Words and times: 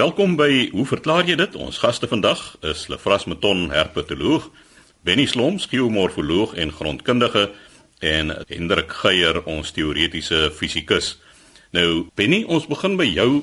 Welkom 0.00 0.32
by 0.38 0.70
Hoe 0.72 0.86
verklaar 0.88 1.26
jy 1.28 1.34
dit? 1.36 1.56
Ons 1.60 1.76
gaste 1.82 2.08
vandag 2.08 2.38
is 2.64 2.86
Lefras 2.88 3.26
Meton, 3.28 3.66
herpetoloog, 3.68 4.46
Benny 5.04 5.26
Sloms, 5.28 5.66
geomorfoloog 5.68 6.54
en 6.56 6.70
grondkundige 6.72 7.42
en 8.00 8.30
Hendrik 8.48 8.94
Geier, 9.02 9.42
ons 9.44 9.74
teoretiese 9.76 10.46
fisikus. 10.56 11.10
Nou, 11.76 12.06
Benny, 12.16 12.38
ons 12.48 12.64
begin 12.70 12.96
by 12.96 13.10
jou. 13.10 13.42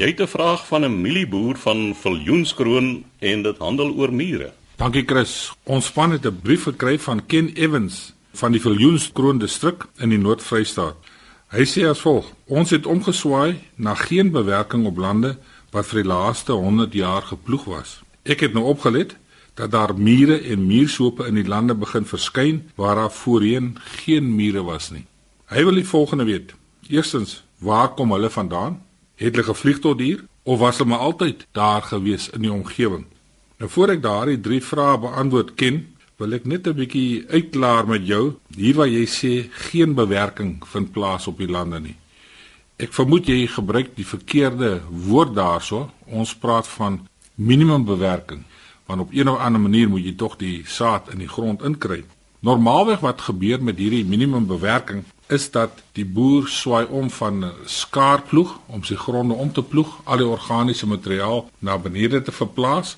Jy 0.00 0.08
het 0.14 0.22
'n 0.24 0.32
vraag 0.32 0.64
van 0.70 0.84
'n 0.84 1.00
mielieboer 1.02 1.58
van 1.58 1.92
Viljoenskroon 1.94 3.04
en 3.18 3.42
dit 3.42 3.58
handel 3.58 3.92
oor 3.92 4.12
mure. 4.12 4.52
Dankie 4.76 5.04
Chris. 5.04 5.52
Ons 5.64 5.86
span 5.86 6.10
het 6.10 6.24
'n 6.24 6.40
brief 6.40 6.62
gekry 6.62 6.98
van 6.98 7.26
Ken 7.26 7.52
Evans 7.52 8.14
van 8.32 8.52
die 8.52 8.60
Viljoenskroon 8.60 9.38
distrik 9.38 9.84
in 9.98 10.08
die 10.08 10.18
Noord-Vrystaat. 10.18 10.96
Hy 11.48 11.64
sê 11.64 11.86
as 11.88 12.00
volg: 12.00 12.32
Ons 12.46 12.70
het 12.70 12.86
omgeswaai 12.86 13.58
na 13.76 13.94
geen 13.94 14.30
bewerking 14.30 14.86
op 14.86 14.96
lande 14.96 15.38
wat 15.70 15.86
vir 15.90 16.02
die 16.02 16.08
laaste 16.08 16.52
100 16.52 16.94
jaar 16.94 17.22
geploeg 17.22 17.64
was. 17.64 17.98
Ek 18.22 18.40
het 18.40 18.54
nou 18.56 18.64
opgelet 18.70 19.16
dat 19.58 19.70
daar 19.70 19.94
mure 19.98 20.38
en 20.40 20.66
muursope 20.66 21.26
in 21.26 21.34
die 21.34 21.48
lande 21.48 21.74
begin 21.74 22.06
verskyn 22.06 22.62
waar 22.78 22.94
daar 22.94 23.12
voorheen 23.12 23.76
geen 24.04 24.34
mure 24.34 24.62
was 24.62 24.90
nie. 24.94 25.04
Hy 25.50 25.64
wil 25.64 25.80
die 25.80 25.88
volgende 25.88 26.24
weet: 26.24 26.54
Eerstens, 26.88 27.42
waar 27.58 27.94
kom 27.94 28.12
hulle 28.12 28.30
vandaan? 28.30 28.82
Het 29.18 29.34
hulle 29.34 29.48
gevlieg 29.50 29.78
tot 29.82 30.00
hier 30.00 30.24
of 30.42 30.58
was 30.58 30.78
hulle 30.78 30.90
maar 30.90 31.06
altyd 31.10 31.46
daar 31.52 31.82
gewees 31.82 32.28
in 32.30 32.46
die 32.46 32.52
omgewing? 32.52 33.06
Nou 33.58 33.70
voor 33.70 33.96
ek 33.96 34.02
daardie 34.02 34.40
drie 34.40 34.60
vrae 34.62 34.98
beantwoord 35.02 35.56
ken, 35.58 35.80
wil 36.18 36.34
ek 36.34 36.46
net 36.46 36.66
'n 36.66 36.74
bietjie 36.74 37.24
uitklaar 37.28 37.86
met 37.86 38.06
jou 38.06 38.34
hier 38.56 38.74
waar 38.74 38.88
jy 38.88 39.06
sê 39.06 39.50
geen 39.70 39.94
bewerking 39.94 40.62
vind 40.66 40.92
plaas 40.92 41.26
op 41.26 41.38
die 41.38 41.50
lande 41.50 41.80
nie. 41.80 41.96
Ek 42.78 42.92
vermoed 42.94 43.26
jy 43.26 43.48
gebruik 43.50 43.96
die 43.96 44.06
verkeerde 44.06 44.76
woord 44.86 45.32
daarso. 45.34 45.88
Ons 46.06 46.36
praat 46.38 46.68
van 46.78 47.00
minimum 47.34 47.84
bewerking 47.84 48.44
want 48.88 49.00
op 49.00 49.10
een 49.12 49.28
of 49.28 49.38
ander 49.44 49.60
manier 49.60 49.88
moet 49.88 50.00
jy 50.06 50.14
tog 50.16 50.38
die 50.40 50.62
saad 50.64 51.10
in 51.12 51.20
die 51.20 51.28
grond 51.28 51.60
inkry. 51.60 51.98
Normaalweg 52.40 53.02
wat 53.04 53.20
gebeur 53.26 53.60
met 53.60 53.76
hierdie 53.76 54.04
minimum 54.08 54.46
bewerking 54.48 55.02
is 55.28 55.50
dat 55.52 55.82
die 55.92 56.06
boer 56.06 56.48
swaai 56.48 56.86
om 56.86 57.10
van 57.12 57.50
skaarploeg 57.68 58.54
om 58.72 58.86
sy 58.88 58.96
gronde 58.96 59.34
om 59.34 59.52
te 59.52 59.60
ploeg, 59.62 59.90
al 60.08 60.22
die 60.22 60.30
organiese 60.30 60.88
materiaal 60.88 61.44
na 61.58 61.76
benede 61.76 62.22
te 62.22 62.32
verplaas 62.32 62.94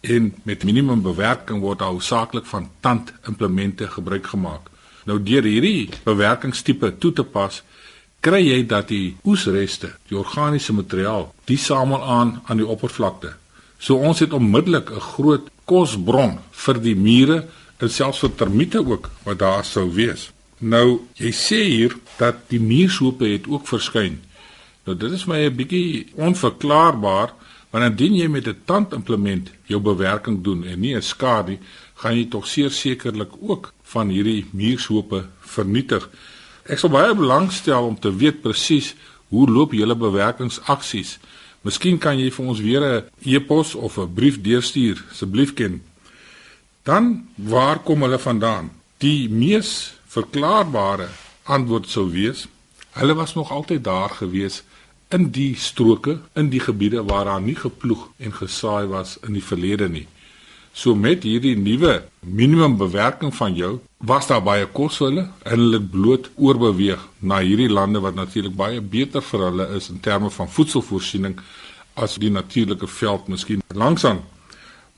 en 0.00 0.32
met 0.42 0.66
minimum 0.66 1.04
bewerking 1.06 1.62
word 1.62 1.86
hoofsaaklik 1.86 2.46
van 2.50 2.66
tandimplemente 2.80 3.86
gebruik 3.94 4.26
gemaak. 4.26 4.72
Nou 5.06 5.20
deur 5.22 5.46
hierdie 5.46 5.88
bewerkingstipe 6.04 6.96
toe 6.98 7.12
te 7.12 7.22
pas, 7.24 7.62
kry 8.20 8.40
jy 8.42 8.62
dat 8.66 8.88
die 8.88 9.16
oesreste, 9.24 9.92
die 10.08 10.18
organiese 10.18 10.72
materiaal, 10.72 11.28
die 11.46 11.56
samel 11.56 12.02
aan 12.02 12.40
aan 12.46 12.56
die 12.56 12.66
oppervlakte. 12.66 13.34
So 13.78 13.96
ons 13.96 14.18
het 14.18 14.32
onmiddellik 14.32 14.90
'n 14.90 15.00
groot 15.00 15.50
kosbron 15.64 16.38
vir 16.50 16.80
die 16.80 16.96
mure 16.96 17.44
en 17.78 17.90
selfs 17.90 18.18
vir 18.18 18.34
termiete 18.34 18.78
ook 18.78 19.10
wat 19.24 19.38
daar 19.38 19.64
sou 19.64 19.90
wees. 19.94 20.30
Nou, 20.58 21.00
jy 21.14 21.30
sê 21.30 21.62
hier 21.64 21.96
dat 22.18 22.34
die 22.48 22.60
muursope 22.60 23.24
het 23.24 23.46
ook 23.46 23.66
verskyn. 23.68 24.20
Nou 24.84 24.96
dit 24.96 25.12
is 25.12 25.26
my 25.26 25.46
'n 25.46 25.56
bietjie 25.56 26.06
onverklaarbaar 26.14 27.32
Want 27.70 27.84
indien 27.84 28.14
jy 28.16 28.28
met 28.28 28.48
'n 28.48 28.60
tandimplement 28.64 29.50
jou 29.64 29.80
bewerking 29.80 30.42
doen 30.44 30.64
en 30.64 30.80
nie 30.80 30.94
'n 30.96 31.02
skadu, 31.02 31.58
gaan 31.94 32.16
jy 32.16 32.28
tog 32.28 32.46
seker 32.46 32.72
sekerlik 32.72 33.32
ook 33.40 33.72
van 33.82 34.08
hierdie 34.08 34.46
muurshope 34.50 35.26
vernietig. 35.40 36.10
Ek 36.68 36.78
sal 36.78 36.92
baie 36.92 37.14
belangstel 37.16 37.86
om 37.88 37.96
te 37.96 38.10
weet 38.12 38.42
presies 38.44 38.92
hoe 39.32 39.46
loop 39.48 39.72
julle 39.72 39.96
bewerkingsaksies. 39.96 41.16
Miskien 41.64 41.96
kan 41.98 42.18
jy 42.20 42.28
vir 42.30 42.44
ons 42.46 42.60
weer 42.60 42.82
'n 42.84 43.04
e-pos 43.24 43.74
of 43.74 43.98
'n 43.98 44.14
brief 44.14 44.36
deurstuur, 44.40 45.04
asseblief 45.10 45.54
ken. 45.54 45.82
Dan 46.84 47.28
waar 47.36 47.78
kom 47.78 48.02
hulle 48.02 48.18
vandaan? 48.18 48.70
Die 48.98 49.28
mees 49.28 49.94
verklaarbare 50.06 51.08
antwoord 51.44 51.88
sou 51.88 52.10
wees: 52.10 52.46
hulle 52.92 53.14
was 53.14 53.34
nog 53.34 53.50
altyd 53.50 53.84
daar 53.84 54.10
gewees 54.10 54.62
in 55.08 55.30
die 55.30 55.54
stroke 55.56 56.20
in 56.34 56.48
die 56.48 56.60
gebiede 56.60 57.04
waar 57.04 57.24
daar 57.24 57.40
nie 57.40 57.56
geploeg 57.56 58.08
en 58.18 58.32
gesaai 58.32 58.86
was 58.86 59.18
in 59.26 59.32
die 59.32 59.44
verlede 59.44 59.88
nie. 59.88 60.06
So 60.72 60.94
met 60.94 61.22
hierdie 61.22 61.56
nuwe 61.56 62.02
minimum 62.20 62.76
bewerking 62.76 63.34
van 63.34 63.54
jou 63.54 63.78
was 63.98 64.26
daar 64.26 64.42
baie 64.42 64.66
kos 64.66 64.96
vir 65.00 65.08
hulle 65.08 65.24
en 65.42 65.58
hulle 65.58 65.80
bloot 65.80 66.30
oorbeweeg 66.36 67.00
na 67.18 67.40
hierdie 67.42 67.70
lande 67.70 68.00
wat 68.00 68.14
natuurlik 68.14 68.54
baie 68.54 68.80
beter 68.80 69.22
vir 69.22 69.46
hulle 69.48 69.66
is 69.76 69.88
in 69.90 70.00
terme 70.00 70.30
van 70.30 70.50
voedselvoorsiening 70.50 71.38
as 71.98 72.14
die 72.22 72.30
natuurlike 72.30 72.86
veld 72.86 73.26
miskien 73.28 73.62
langsaan. 73.74 74.22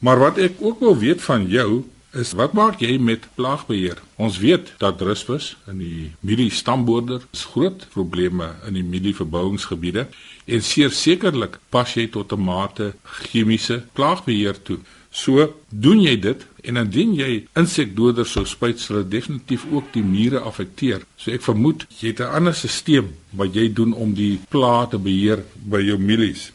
Maar 0.04 0.18
wat 0.18 0.38
ek 0.38 0.60
ook 0.60 0.80
wil 0.84 0.98
weet 0.98 1.22
van 1.22 1.48
jou 1.48 1.84
is 2.12 2.32
wat 2.36 2.52
maak 2.52 2.80
jy 2.82 2.98
met 2.98 3.24
plaagbeheer? 3.38 4.00
Ons 4.20 4.38
weet 4.42 4.72
dat 4.82 5.00
ruspus 5.00 5.54
in 5.70 5.78
die 5.78 6.10
mielie 6.20 6.50
stamboorder 6.50 7.22
groot 7.52 7.86
probleme 7.94 8.50
in 8.68 8.76
die 8.76 8.84
mielie 8.84 9.14
verbouingsgebiede 9.16 10.08
en 10.44 10.62
seker 10.62 10.92
sekerlik 10.96 11.58
pas 11.70 11.94
jy 11.94 12.08
tot 12.10 12.32
'n 12.32 12.44
mate 12.44 12.92
chemiese 13.30 13.84
plaagbeheer 13.92 14.62
toe. 14.62 14.78
So 15.10 15.54
doen 15.68 16.00
jy 16.00 16.16
dit 16.20 16.46
en 16.62 16.76
indien 16.76 17.14
jy 17.14 17.46
insekdoders 17.56 18.32
sou 18.32 18.44
spuit 18.46 18.78
sal 18.78 19.02
dit 19.02 19.10
definitief 19.10 19.66
ook 19.70 19.92
die 19.92 20.04
mure 20.04 20.40
affekteer. 20.40 21.02
So 21.16 21.32
ek 21.32 21.42
vermoed 21.42 21.86
jy 22.00 22.08
het 22.08 22.20
'n 22.20 22.34
ander 22.36 22.54
stelsel 22.54 23.10
wat 23.32 23.54
jy 23.54 23.72
doen 23.72 23.92
om 23.92 24.14
die 24.14 24.40
plaag 24.48 24.90
te 24.90 24.98
beheer 24.98 25.44
by 25.54 25.80
jou 25.80 25.98
mielies. 25.98 26.52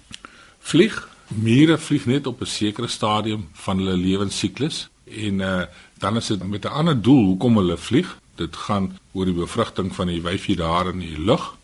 Vlieg 0.59 1.07
Mure 1.33 1.77
vlieg 1.77 2.05
net 2.05 2.27
op 2.27 2.41
'n 2.41 2.45
sekere 2.45 2.87
stadium 2.87 3.47
van 3.53 3.77
hulle 3.77 3.97
lewensiklus 3.97 4.89
en 5.03 5.39
uh, 5.39 5.61
dan 5.97 6.15
is 6.15 6.27
dit 6.27 6.47
met 6.47 6.65
'n 6.65 6.67
ander 6.67 7.01
doel 7.01 7.25
hoekom 7.25 7.57
hulle 7.57 7.77
vlieg. 7.77 8.17
Dit 8.35 8.55
gaan 8.55 8.99
oor 9.11 9.25
die 9.25 9.33
bevrugting 9.33 9.95
van 9.95 10.07
die 10.07 10.21
wyfie 10.21 10.55
daar 10.55 10.87
in 10.87 10.99
die 10.99 11.19
lug. 11.19 11.57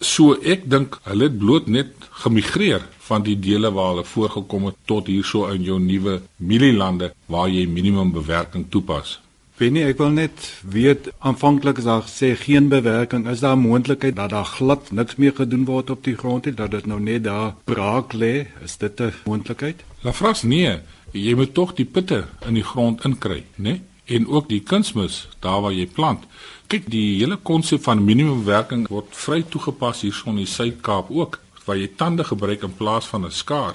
So 0.00 0.32
ek 0.40 0.64
dink 0.72 0.96
hulle 1.04 1.28
het 1.28 1.38
bloot 1.38 1.66
net 1.68 1.92
gemigreer 2.22 2.86
van 3.04 3.24
die 3.26 3.36
dele 3.36 3.68
waar 3.76 3.94
hulle 3.94 4.04
voorgekom 4.08 4.70
het 4.70 4.78
tot 4.88 5.10
hierso 5.12 5.46
in 5.52 5.66
jou 5.66 5.76
nuwe 5.80 6.20
mielielande 6.36 7.10
waar 7.28 7.50
jy 7.52 7.66
minimum 7.68 8.12
bewerking 8.12 8.70
toepas. 8.72 9.18
Wennie, 9.60 9.82
ek 9.84 9.98
wil 10.00 10.14
net 10.16 10.46
weet 10.64 11.10
aanvanklik 11.18 11.82
as 11.82 11.88
daar 11.88 12.06
sê 12.08 12.30
geen 12.32 12.70
bewerking, 12.72 13.26
is 13.28 13.42
daar 13.44 13.58
moontlikheid 13.60 14.16
dat 14.16 14.32
daar 14.32 14.48
glad 14.48 14.88
niks 14.96 15.18
meer 15.20 15.34
gedoen 15.36 15.66
word 15.68 15.92
op 15.92 16.00
die 16.06 16.16
grond 16.16 16.48
nie, 16.48 16.54
dat 16.56 16.72
dit 16.72 16.88
nou 16.88 16.96
net 17.00 17.26
daar 17.26 17.52
braak 17.68 18.16
lê? 18.16 18.46
Is 18.64 18.78
dit 18.80 19.00
'n 19.00 19.12
moontlikheid? 19.28 19.84
La 20.00 20.12
Fras 20.12 20.42
nee 20.42 20.80
jy 21.12 21.34
moet 21.34 21.54
tog 21.54 21.74
die 21.74 21.84
putte 21.84 22.24
in 22.46 22.54
die 22.54 22.64
grond 22.64 23.04
inkry, 23.04 23.44
né? 23.56 23.80
En 24.06 24.26
ook 24.26 24.48
die 24.48 24.60
kunsmis 24.60 25.28
daar 25.40 25.60
waar 25.60 25.72
jy 25.72 25.86
plant. 25.86 26.24
Kyk, 26.70 26.84
die 26.86 27.16
hele 27.18 27.34
konsep 27.42 27.82
van 27.82 27.98
minimumwerking 28.06 28.84
word 28.94 29.16
vry 29.18 29.40
toegepas 29.42 30.04
hierson 30.04 30.36
in 30.36 30.44
die 30.44 30.52
Suid-Kaap 30.52 31.08
ook, 31.10 31.40
waar 31.66 31.80
jy 31.80 31.88
tande 31.98 32.22
gebruik 32.28 32.62
in 32.62 32.76
plaas 32.78 33.08
van 33.10 33.26
'n 33.26 33.34
skaar. 33.34 33.74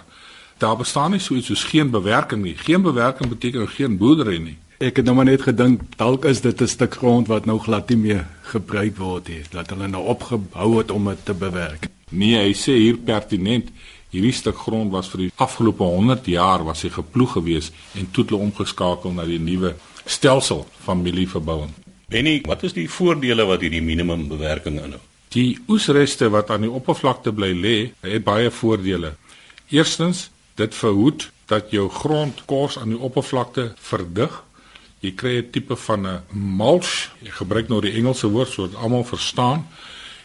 Daar 0.63 0.77
bestaan 0.77 1.11
nie 1.11 1.19
so 1.19 1.35
iets 1.35 1.47
soos 1.47 1.63
geen 1.63 1.89
bewerking 1.91 2.41
nie. 2.43 2.55
Geen 2.55 2.81
bewerking 2.81 3.29
beteken 3.29 3.67
geen 3.67 3.97
boerdery 3.97 4.37
nie. 4.37 4.57
Ek 4.79 4.95
het 4.95 5.05
nou 5.05 5.15
maar 5.15 5.25
net 5.25 5.41
gedink 5.41 5.81
dalk 5.97 6.25
is 6.25 6.41
dit 6.41 6.61
'n 6.61 6.67
stuk 6.67 6.95
grond 6.95 7.27
wat 7.27 7.45
nou 7.45 7.59
glad 7.59 7.89
nie 7.89 7.97
meer 7.97 8.27
gebruik 8.41 8.97
word 8.97 9.27
nie, 9.27 9.43
dat 9.51 9.69
hulle 9.69 9.87
nou 9.87 10.03
opgebou 10.03 10.77
het 10.77 10.91
om 10.91 11.05
dit 11.05 11.25
te 11.25 11.33
bewerk. 11.33 11.87
Nee, 12.09 12.37
hy 12.37 12.53
sê 12.53 12.77
hier 12.77 12.97
pertinent 12.97 13.69
Hierdie 14.09 14.31
stuk 14.31 14.55
grond 14.55 14.91
was 14.91 15.09
vir 15.09 15.17
die 15.17 15.31
afgelope 15.35 15.83
100 15.83 16.25
jaar 16.25 16.63
was 16.63 16.83
hy 16.83 16.89
geploeg 16.89 17.31
gewees 17.31 17.71
en 17.99 18.07
toe 18.11 18.23
hulle 18.23 18.39
omgeskakel 18.41 19.11
na 19.11 19.25
die 19.25 19.39
nuwe 19.39 19.75
stelsel 20.05 20.65
van 20.85 21.01
mielieverbouing. 21.01 21.84
Benny, 22.07 22.41
wat 22.45 22.63
is 22.63 22.75
die 22.75 22.85
voordele 22.91 23.47
wat 23.49 23.63
hierdie 23.65 23.81
minimum 23.81 24.27
bewerking 24.29 24.77
inhou? 24.81 25.01
Die 25.33 25.57
oesreste 25.67 26.29
wat 26.31 26.51
aan 26.53 26.67
die 26.67 26.71
oppervlakte 26.71 27.33
bly 27.35 27.51
lê, 27.57 27.77
het 28.05 28.23
baie 28.23 28.51
voordele. 28.53 29.15
Eerstens, 29.73 30.29
dit 30.55 30.75
verhoed 30.75 31.29
dat 31.49 31.73
jou 31.73 31.89
grond 31.89 32.43
kos 32.45 32.77
aan 32.79 32.93
die 32.93 33.01
oppervlakte 33.01 33.71
verdig. 33.89 34.43
Jy 35.01 35.11
kry 35.11 35.33
'n 35.37 35.49
tipe 35.51 35.75
van 35.75 36.07
'n 36.07 36.21
mulch. 36.31 37.11
Ek 37.25 37.41
gebruik 37.41 37.67
nou 37.69 37.81
die 37.81 37.93
Engelse 37.97 38.27
woord 38.27 38.49
sodat 38.49 38.79
almal 38.81 39.03
verstaan 39.03 39.67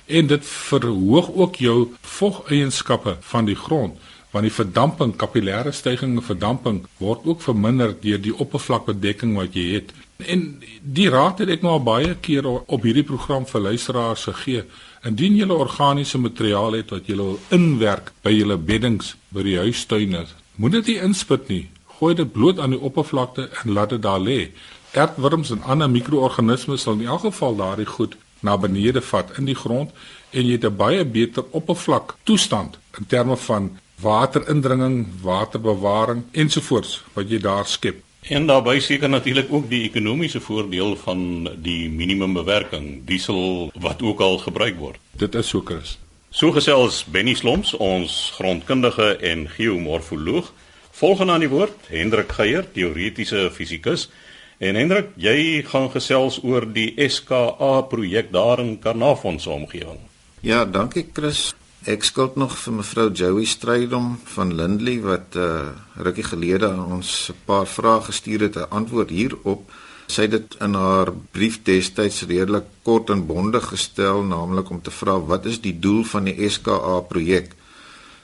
en 0.06 0.26
dit 0.26 0.44
verhoog 0.46 1.30
ook 1.34 1.56
jou 1.56 1.88
vogeienskappe 2.02 3.16
van 3.20 3.44
die 3.44 3.56
grond 3.56 3.98
want 4.30 4.46
die 4.46 4.54
verdamping 4.54 5.16
kapillêre 5.18 5.72
stygings 5.74 6.20
en 6.20 6.22
verdamping 6.22 6.86
word 6.98 7.24
ook 7.26 7.42
verminder 7.42 7.94
deur 8.00 8.20
die 8.22 8.34
oppervlakbedekking 8.34 9.34
wat 9.38 9.54
jy 9.58 9.66
het 9.74 9.92
en 10.22 10.62
die 10.82 11.08
raad 11.08 11.38
het 11.38 11.48
ek 11.48 11.62
nou 11.62 11.72
al 11.72 11.82
baie 11.82 12.14
kere 12.20 12.60
op 12.66 12.82
hierdie 12.82 13.06
program 13.06 13.46
vir 13.46 13.60
luisteraars 13.60 14.24
gegee. 14.24 14.64
Indien 15.04 15.36
jy 15.36 15.48
organiese 15.48 16.18
materiaal 16.18 16.72
het 16.72 16.90
wat 16.90 17.06
jy 17.06 17.16
wil 17.16 17.38
inwerk 17.50 18.12
by 18.22 18.30
jou 18.30 18.56
beddings 18.56 19.16
by 19.30 19.42
die 19.42 19.58
huistuine 19.58 20.26
moet 20.60 20.72
dit 20.76 20.90
nie 20.92 20.98
inspit 21.00 21.48
nie. 21.48 21.62
Gooi 21.96 22.14
dit 22.14 22.32
bloot 22.32 22.58
aan 22.60 22.74
die 22.74 22.80
oppervlakte 22.88 23.48
en 23.62 23.72
laat 23.76 23.94
dit 23.94 24.02
daar 24.02 24.20
lê. 24.20 24.50
Erdwurms 24.92 25.52
en 25.54 25.62
ander 25.62 25.88
mikroorganismes 25.90 26.84
sal 26.84 26.98
in 26.98 27.06
elk 27.06 27.24
geval 27.28 27.56
daardie 27.56 27.88
goed 27.88 28.16
na 28.44 28.56
benede 28.60 29.00
vat 29.00 29.32
in 29.38 29.48
die 29.48 29.56
grond 29.56 29.94
en 30.30 30.46
jy 30.46 30.58
het 30.58 30.64
'n 30.64 30.76
baie 30.76 31.04
beter 31.04 31.44
oppervlak 31.50 32.16
toestand 32.24 32.78
in 32.98 33.06
terme 33.06 33.36
van 33.36 33.78
waterindringing, 34.00 35.06
waterbewaring 35.22 36.22
ensovoorts 36.32 37.02
wat 37.14 37.30
jy 37.30 37.38
daar 37.38 37.66
skep. 37.66 38.09
En 38.28 38.46
daarbey 38.46 38.80
seker 38.80 39.08
natuurlik 39.08 39.52
ook 39.52 39.68
die 39.70 39.82
ekonomiese 39.88 40.40
voordeel 40.40 40.96
van 40.96 41.48
die 41.62 41.88
minimumbewerking, 41.90 43.04
diesel 43.04 43.72
wat 43.74 44.02
ook 44.02 44.20
al 44.20 44.38
gebruik 44.38 44.76
word. 44.78 44.98
Dit 45.12 45.34
is 45.34 45.48
so 45.48 45.60
Chris. 45.64 45.98
So 46.30 46.52
gesels 46.52 47.04
Benny 47.04 47.34
Slomps, 47.34 47.72
ons 47.74 48.30
grondkundige 48.36 49.16
en 49.16 49.48
geomorfoloog. 49.48 50.52
Volgende 50.90 51.32
aan 51.32 51.40
die 51.40 51.48
woord, 51.48 51.88
Hendrik 51.88 52.32
Geier, 52.32 52.66
teoretiese 52.72 53.48
fisikus. 53.50 54.10
En 54.60 54.76
Hendrik, 54.76 55.14
jy 55.16 55.62
gaan 55.66 55.88
gesels 55.90 56.42
oor 56.44 56.66
die 56.68 56.92
SKA 57.08 57.80
projek 57.88 58.28
daar 58.32 58.60
in 58.60 58.76
Karnavon 58.78 59.40
se 59.40 59.50
omgewing. 59.50 59.98
Ja, 60.44 60.64
dankie 60.64 61.06
Chris. 61.12 61.54
Ek 61.88 62.02
skuld 62.04 62.34
nog 62.36 62.52
vir 62.60 62.74
mevrou 62.76 63.06
Joey 63.08 63.46
Strydom 63.48 64.18
van 64.34 64.50
Lindley 64.52 64.98
wat 65.00 65.32
'n 65.32 65.40
uh, 65.40 65.68
rukkie 65.96 66.24
gelede 66.24 66.68
aan 66.68 66.92
ons 66.92 67.30
'n 67.32 67.36
paar 67.44 67.66
vrae 67.66 68.00
gestuur 68.02 68.40
het 68.40 68.56
'n 68.56 68.68
antwoord 68.68 69.10
hierop. 69.10 69.70
Sy 70.06 70.22
het 70.22 70.30
dit 70.30 70.56
in 70.60 70.74
haar 70.74 71.12
brief 71.32 71.62
destyds 71.62 72.22
redelik 72.22 72.64
kort 72.82 73.10
en 73.10 73.26
bondig 73.26 73.68
gestel, 73.68 74.22
naamlik 74.22 74.70
om 74.70 74.82
te 74.82 74.90
vra 74.90 75.20
wat 75.20 75.46
is 75.46 75.60
die 75.60 75.78
doel 75.78 76.04
van 76.04 76.24
die 76.24 76.48
SKA 76.50 77.00
projek? 77.00 77.56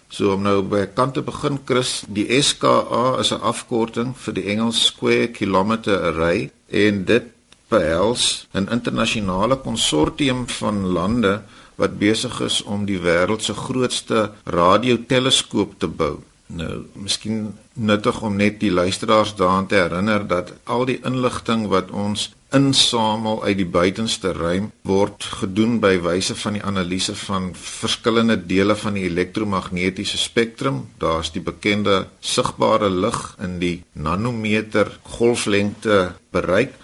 So 0.09 0.35
om 0.35 0.43
nou 0.43 0.62
by 0.62 0.87
kant 0.94 1.14
te 1.14 1.23
begin 1.23 1.59
Chris, 1.64 2.05
die 2.09 2.43
SKA 2.43 3.17
is 3.20 3.32
'n 3.32 3.41
afkorting 3.41 4.17
vir 4.17 4.35
die 4.35 4.44
Engels 4.44 4.85
Square 4.85 5.29
Kilometer 5.29 6.00
Array 6.02 6.50
en 6.69 7.05
dit 7.05 7.25
behels 7.69 8.47
'n 8.53 8.69
internasionale 8.71 9.57
konsortium 9.57 10.49
van 10.49 10.87
lande 10.87 11.43
wat 11.75 11.99
besig 11.99 12.41
is 12.41 12.63
om 12.63 12.85
die 12.85 12.99
wêreld 12.99 13.43
se 13.43 13.55
grootste 13.55 14.31
radioteleskoop 14.45 15.79
te 15.79 15.87
bou. 15.87 16.17
Nou, 16.47 16.87
miskien 16.93 17.59
nuttig 17.75 18.21
om 18.23 18.37
net 18.37 18.61
die 18.61 18.71
luisteraars 18.71 19.35
daaraan 19.35 19.67
te 19.67 19.75
herinner 19.75 20.27
dat 20.27 20.53
al 20.65 20.85
die 20.85 21.01
inligting 21.05 21.67
wat 21.67 21.91
ons 21.91 22.31
insamel 22.55 23.43
uit 23.43 23.57
die 23.59 23.67
buitenste 23.67 24.31
ruim 24.33 24.71
word 24.87 25.27
gedoen 25.41 25.81
by 25.83 25.97
wyse 26.05 26.37
van 26.39 26.55
die 26.57 26.62
analise 26.62 27.17
van 27.27 27.51
verskillende 27.59 28.39
dele 28.47 28.77
van 28.79 28.95
die 28.95 29.09
elektromagnetiese 29.09 30.19
spektrum. 30.23 30.85
Daar's 31.03 31.33
die 31.35 31.43
bekende 31.43 32.07
sigbare 32.21 32.91
lig 32.91 33.19
in 33.43 33.59
die 33.59 33.83
nanometer 33.93 34.93
golflengte 35.19 36.15
bereik 36.31 36.79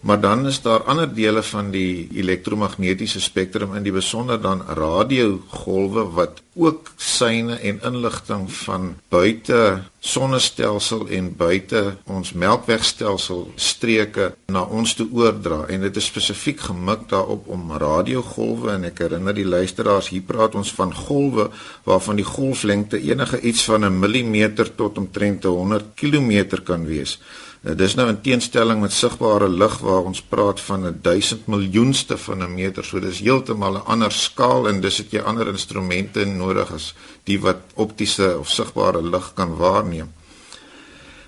Maar 0.00 0.20
dan 0.20 0.46
is 0.46 0.62
daar 0.62 0.82
ander 0.82 1.14
dele 1.14 1.42
van 1.42 1.70
die 1.70 2.08
elektromagnetiese 2.14 3.20
spektrum 3.20 3.74
in 3.76 3.84
die 3.84 3.92
besonder 3.92 4.40
dan 4.40 4.62
radiogolwe 4.64 6.06
wat 6.16 6.40
ook 6.56 6.88
syne 6.96 7.58
en 7.58 7.80
inligting 7.84 8.46
van 8.52 8.94
buite 9.08 9.82
sonnestelsel 10.00 11.04
en 11.08 11.28
buite 11.36 11.82
ons 12.04 12.32
melkwegstelsel 12.32 13.50
streke 13.54 14.30
na 14.48 14.62
ons 14.64 14.94
toe 14.96 15.06
oordra 15.12 15.66
en 15.68 15.84
dit 15.84 16.00
is 16.00 16.08
spesifiek 16.08 16.64
gemik 16.70 17.04
daarop 17.12 17.48
om 17.52 17.76
radiogolwe 17.84 18.72
en 18.78 18.88
ek 18.88 19.04
herinner 19.04 19.36
die 19.36 19.46
luisteraars 19.48 20.08
hier 20.14 20.24
praat 20.24 20.56
ons 20.56 20.72
van 20.80 20.96
golwe 20.96 21.50
waarvan 21.84 22.16
die 22.20 22.26
golflengte 22.26 23.00
enige 23.12 23.40
iets 23.40 23.68
van 23.68 23.84
'n 23.84 24.00
millimeter 24.00 24.74
tot 24.74 24.98
omtrent 24.98 25.44
100 25.44 25.92
km 25.94 26.64
kan 26.64 26.86
wees. 26.86 27.18
Nou 27.60 27.74
dis 27.76 27.92
nou 27.92 28.06
in 28.08 28.16
teenstelling 28.24 28.78
met 28.80 28.94
sigbare 28.96 29.48
lig 29.52 29.74
waar 29.84 30.06
ons 30.08 30.22
praat 30.32 30.60
van 30.64 30.86
'n 30.86 31.00
1000 31.02 31.46
miljoenste 31.46 32.16
van 32.16 32.42
'n 32.42 32.54
meter. 32.54 32.84
So 32.84 33.00
dis 33.00 33.20
heeltemal 33.20 33.74
'n 33.74 33.84
ander 33.84 34.12
skaal 34.12 34.68
en 34.68 34.80
dis 34.80 34.96
het 34.96 35.10
jy 35.10 35.20
ander 35.20 35.48
instrumente 35.48 36.24
nodig 36.24 36.72
as 36.72 36.94
die 37.24 37.40
wat 37.40 37.60
optiese 37.74 38.38
of 38.38 38.48
sigbare 38.48 39.02
lig 39.02 39.32
kan 39.34 39.56
waarneem. 39.56 40.08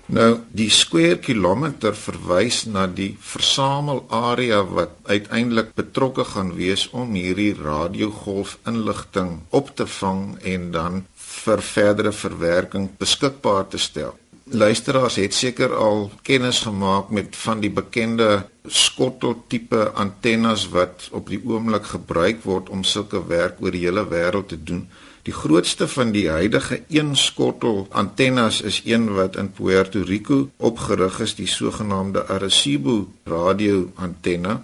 Nou 0.05 0.39
die 0.51 0.69
square 0.69 1.19
kilometer 1.19 1.95
verwys 1.95 2.65
na 2.65 2.87
die 2.87 3.17
versamelarea 3.19 4.63
wat 4.63 4.89
uiteindelik 5.03 5.73
betrokke 5.75 6.23
gaan 6.23 6.55
wees 6.55 6.89
om 6.89 7.13
hierdie 7.13 7.55
radiogolf 7.63 8.57
inligting 8.65 9.39
op 9.49 9.75
te 9.75 9.87
vang 9.87 10.41
en 10.41 10.71
dan 10.71 11.05
vir 11.15 11.61
verdere 11.61 12.11
verwerking 12.11 12.89
beskikbaar 12.97 13.67
te 13.67 13.77
stel 13.77 14.17
luisteraars 14.43 15.15
het 15.15 15.33
seker 15.33 15.75
al 15.75 16.11
kennis 16.21 16.59
gemaak 16.59 17.09
met 17.09 17.35
van 17.35 17.59
die 17.59 17.71
bekende 17.71 18.45
skotteltipe 18.67 19.91
antennes 19.91 20.67
wat 20.69 21.07
op 21.11 21.29
die 21.31 21.41
oomblik 21.45 21.85
gebruik 21.95 22.43
word 22.43 22.69
om 22.69 22.83
sulke 22.83 23.23
werk 23.27 23.61
oor 23.61 23.71
die 23.71 23.85
hele 23.85 24.05
wêreld 24.07 24.47
te 24.51 24.59
doen. 24.63 24.87
Die 25.23 25.33
grootste 25.33 25.87
van 25.87 26.11
die 26.11 26.27
huidige 26.29 26.81
een 26.91 27.15
skottel 27.15 27.87
antennes 27.91 28.61
is 28.61 28.81
een 28.85 29.07
wat 29.13 29.35
in 29.39 29.51
Puerto 29.51 30.01
Rico 30.03 30.49
opgerig 30.57 31.19
is, 31.23 31.35
die 31.35 31.47
sogenaamde 31.47 32.25
Arecibo 32.27 33.07
radio 33.23 33.91
antenne. 33.95 34.59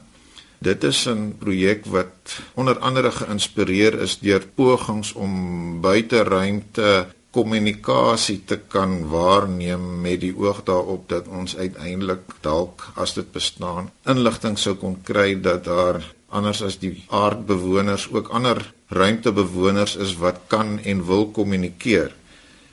Dit 0.60 0.84
is 0.84 1.08
'n 1.08 1.36
projek 1.40 1.86
wat 1.86 2.40
onder 2.54 2.78
andere 2.80 3.12
geïnspireer 3.12 4.02
is 4.02 4.20
deur 4.20 4.44
pogings 4.56 5.14
om 5.14 5.82
buiteruimte 5.82 7.08
kommunikasie 7.32 8.40
te 8.46 8.58
kan 8.58 9.08
waarneem 9.10 10.02
met 10.02 10.22
die 10.22 10.34
oog 10.34 10.64
daarop 10.66 11.10
dat 11.10 11.28
ons 11.28 11.58
uiteindelik 11.58 12.24
dalk 12.42 12.88
as 12.96 13.14
dit 13.14 13.32
bestaan 13.32 13.92
inligting 14.10 14.58
sou 14.58 14.76
kon 14.76 14.98
kry 15.06 15.36
dat 15.42 15.64
daar 15.70 16.02
anders 16.30 16.62
as 16.66 16.78
die 16.82 16.96
aardbewoners 17.08 18.08
ook 18.14 18.30
ander 18.38 18.62
ruimtebewoners 18.90 19.96
is 19.96 20.16
wat 20.22 20.42
kan 20.48 20.80
en 20.80 21.06
wil 21.06 21.30
kommunikeer. 21.34 22.14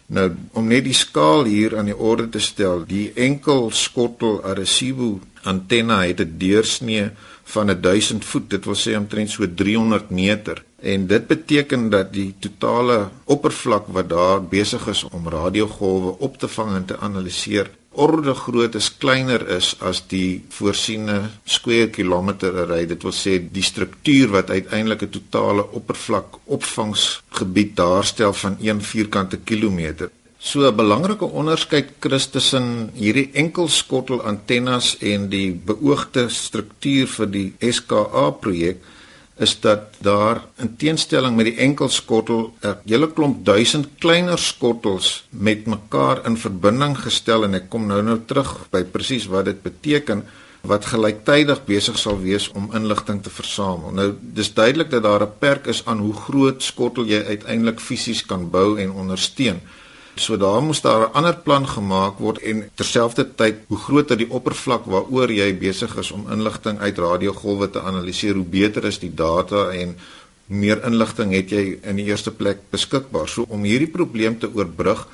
Nou 0.06 0.31
om 0.53 0.69
net 0.70 0.85
die 0.87 0.94
skaal 0.94 1.44
hier 1.49 1.76
aan 1.79 1.91
die 1.91 1.97
orde 1.97 2.29
te 2.37 2.41
stel, 2.41 2.85
die 2.87 3.11
enkel 3.14 3.70
skottel 3.75 4.38
Arecibo 4.47 5.19
antenne 5.43 5.99
het 6.06 6.20
'n 6.20 6.37
deursnee 6.38 7.11
van 7.47 7.71
1000 7.81 8.25
voet, 8.25 8.51
dit 8.51 8.65
wil 8.65 8.79
sê 8.79 8.97
omtrent 8.99 9.31
so 9.31 9.47
300 9.55 10.11
meter. 10.11 10.65
En 10.83 11.07
dit 11.07 11.27
beteken 11.27 11.89
dat 11.91 12.13
die 12.13 12.35
totale 12.39 13.09
oppervlak 13.25 13.87
wat 13.97 14.09
daar 14.11 14.43
besig 14.43 14.87
is 14.93 15.05
om 15.09 15.29
radiogolwe 15.29 16.19
op 16.19 16.39
te 16.39 16.49
vang 16.49 16.75
en 16.75 16.85
te 16.85 16.99
analiseer, 16.99 17.71
orde 17.97 18.35
groot 18.35 18.75
is 18.75 18.91
kleiner 19.01 19.47
is 19.57 19.71
as 19.81 20.03
die 20.11 20.45
voorsiene 20.59 21.31
square 21.45 21.89
kilometer 21.91 22.59
array. 22.65 22.85
Dit 22.87 23.07
wil 23.07 23.15
sê 23.17 23.39
die 23.41 23.65
struktuur 23.65 24.35
wat 24.37 24.51
uiteindelik 24.51 25.07
'n 25.07 25.15
totale 25.17 25.65
oppervlak 25.81 26.39
opvangsgebied 26.45 27.77
daarstel 27.77 28.33
van 28.33 28.57
1 28.61 28.83
vierkante 28.83 29.39
kilometer. 29.39 30.11
So 30.47 30.63
'n 30.63 30.77
belangrike 30.77 31.27
onderskeid 31.27 31.89
Christus 31.99 32.31
tussen 32.31 32.67
hierdie 32.95 33.31
enkelskottel 33.35 34.21
antennes 34.23 34.97
en 35.00 35.25
die 35.29 35.50
beoogde 35.50 36.29
struktuur 36.31 37.09
vir 37.15 37.26
die 37.26 37.49
SKA 37.59 38.31
projek 38.31 38.85
is 39.47 39.57
dat 39.61 39.97
daar 39.99 40.45
in 40.62 40.76
teenstelling 40.76 41.35
met 41.37 41.49
die 41.50 41.59
enkelskottel 41.67 42.55
'n 42.62 42.76
hele 42.87 43.09
klomp 43.17 43.45
duisend 43.45 43.88
kleiner 43.99 44.38
skottels 44.38 45.25
met 45.31 45.67
mekaar 45.67 46.23
in 46.26 46.37
verbinding 46.37 46.95
gestel 46.99 47.45
en 47.45 47.55
ek 47.55 47.67
kom 47.69 47.87
nou 47.87 48.03
nou 48.03 48.19
terug 48.26 48.69
by 48.71 48.85
presies 48.85 49.26
wat 49.26 49.45
dit 49.45 49.62
beteken 49.62 50.23
wat 50.62 50.87
gelyktydig 50.87 51.65
besig 51.65 51.99
sal 51.99 52.21
wees 52.21 52.49
om 52.55 52.71
inligting 52.75 53.23
te 53.23 53.31
versamel. 53.31 53.91
Nou 53.91 54.15
dis 54.21 54.55
duidelik 54.55 54.91
dat 54.91 55.03
daar 55.03 55.23
'n 55.23 55.38
perk 55.38 55.67
is 55.67 55.83
aan 55.87 55.99
hoe 55.99 56.15
groot 56.15 56.62
skottel 56.62 57.05
jy 57.05 57.25
uiteindelik 57.25 57.81
fisies 57.81 58.26
kan 58.26 58.50
bou 58.50 58.79
en 58.79 58.91
ondersteun. 58.91 59.61
So 60.16 60.37
daar 60.40 60.62
moes 60.62 60.80
daar 60.80 61.08
'n 61.08 61.12
ander 61.12 61.37
plan 61.37 61.68
gemaak 61.68 62.18
word 62.18 62.38
en 62.38 62.70
terselfdertyd 62.75 63.56
hoe 63.68 63.78
groter 63.78 64.16
die 64.16 64.30
oppervlak 64.30 64.85
waaroor 64.85 65.30
jy 65.30 65.58
besig 65.58 65.96
is 65.96 66.11
om 66.11 66.30
inligting 66.32 66.78
uit 66.78 66.99
radiogolwe 66.99 67.70
te 67.70 67.80
analiseer, 67.80 68.35
hoe 68.35 68.44
beter 68.44 68.85
is 68.85 68.99
die 68.99 69.14
data 69.14 69.70
en 69.70 69.96
meer 70.46 70.85
inligting 70.85 71.32
het 71.32 71.50
jy 71.50 71.78
in 71.82 71.96
die 71.96 72.04
eerste 72.04 72.30
plek 72.30 72.58
beskikbaar. 72.70 73.28
So 73.28 73.44
om 73.49 73.62
hierdie 73.62 73.90
probleem 73.92 74.38
te 74.38 74.49
oorbrug, 74.54 75.06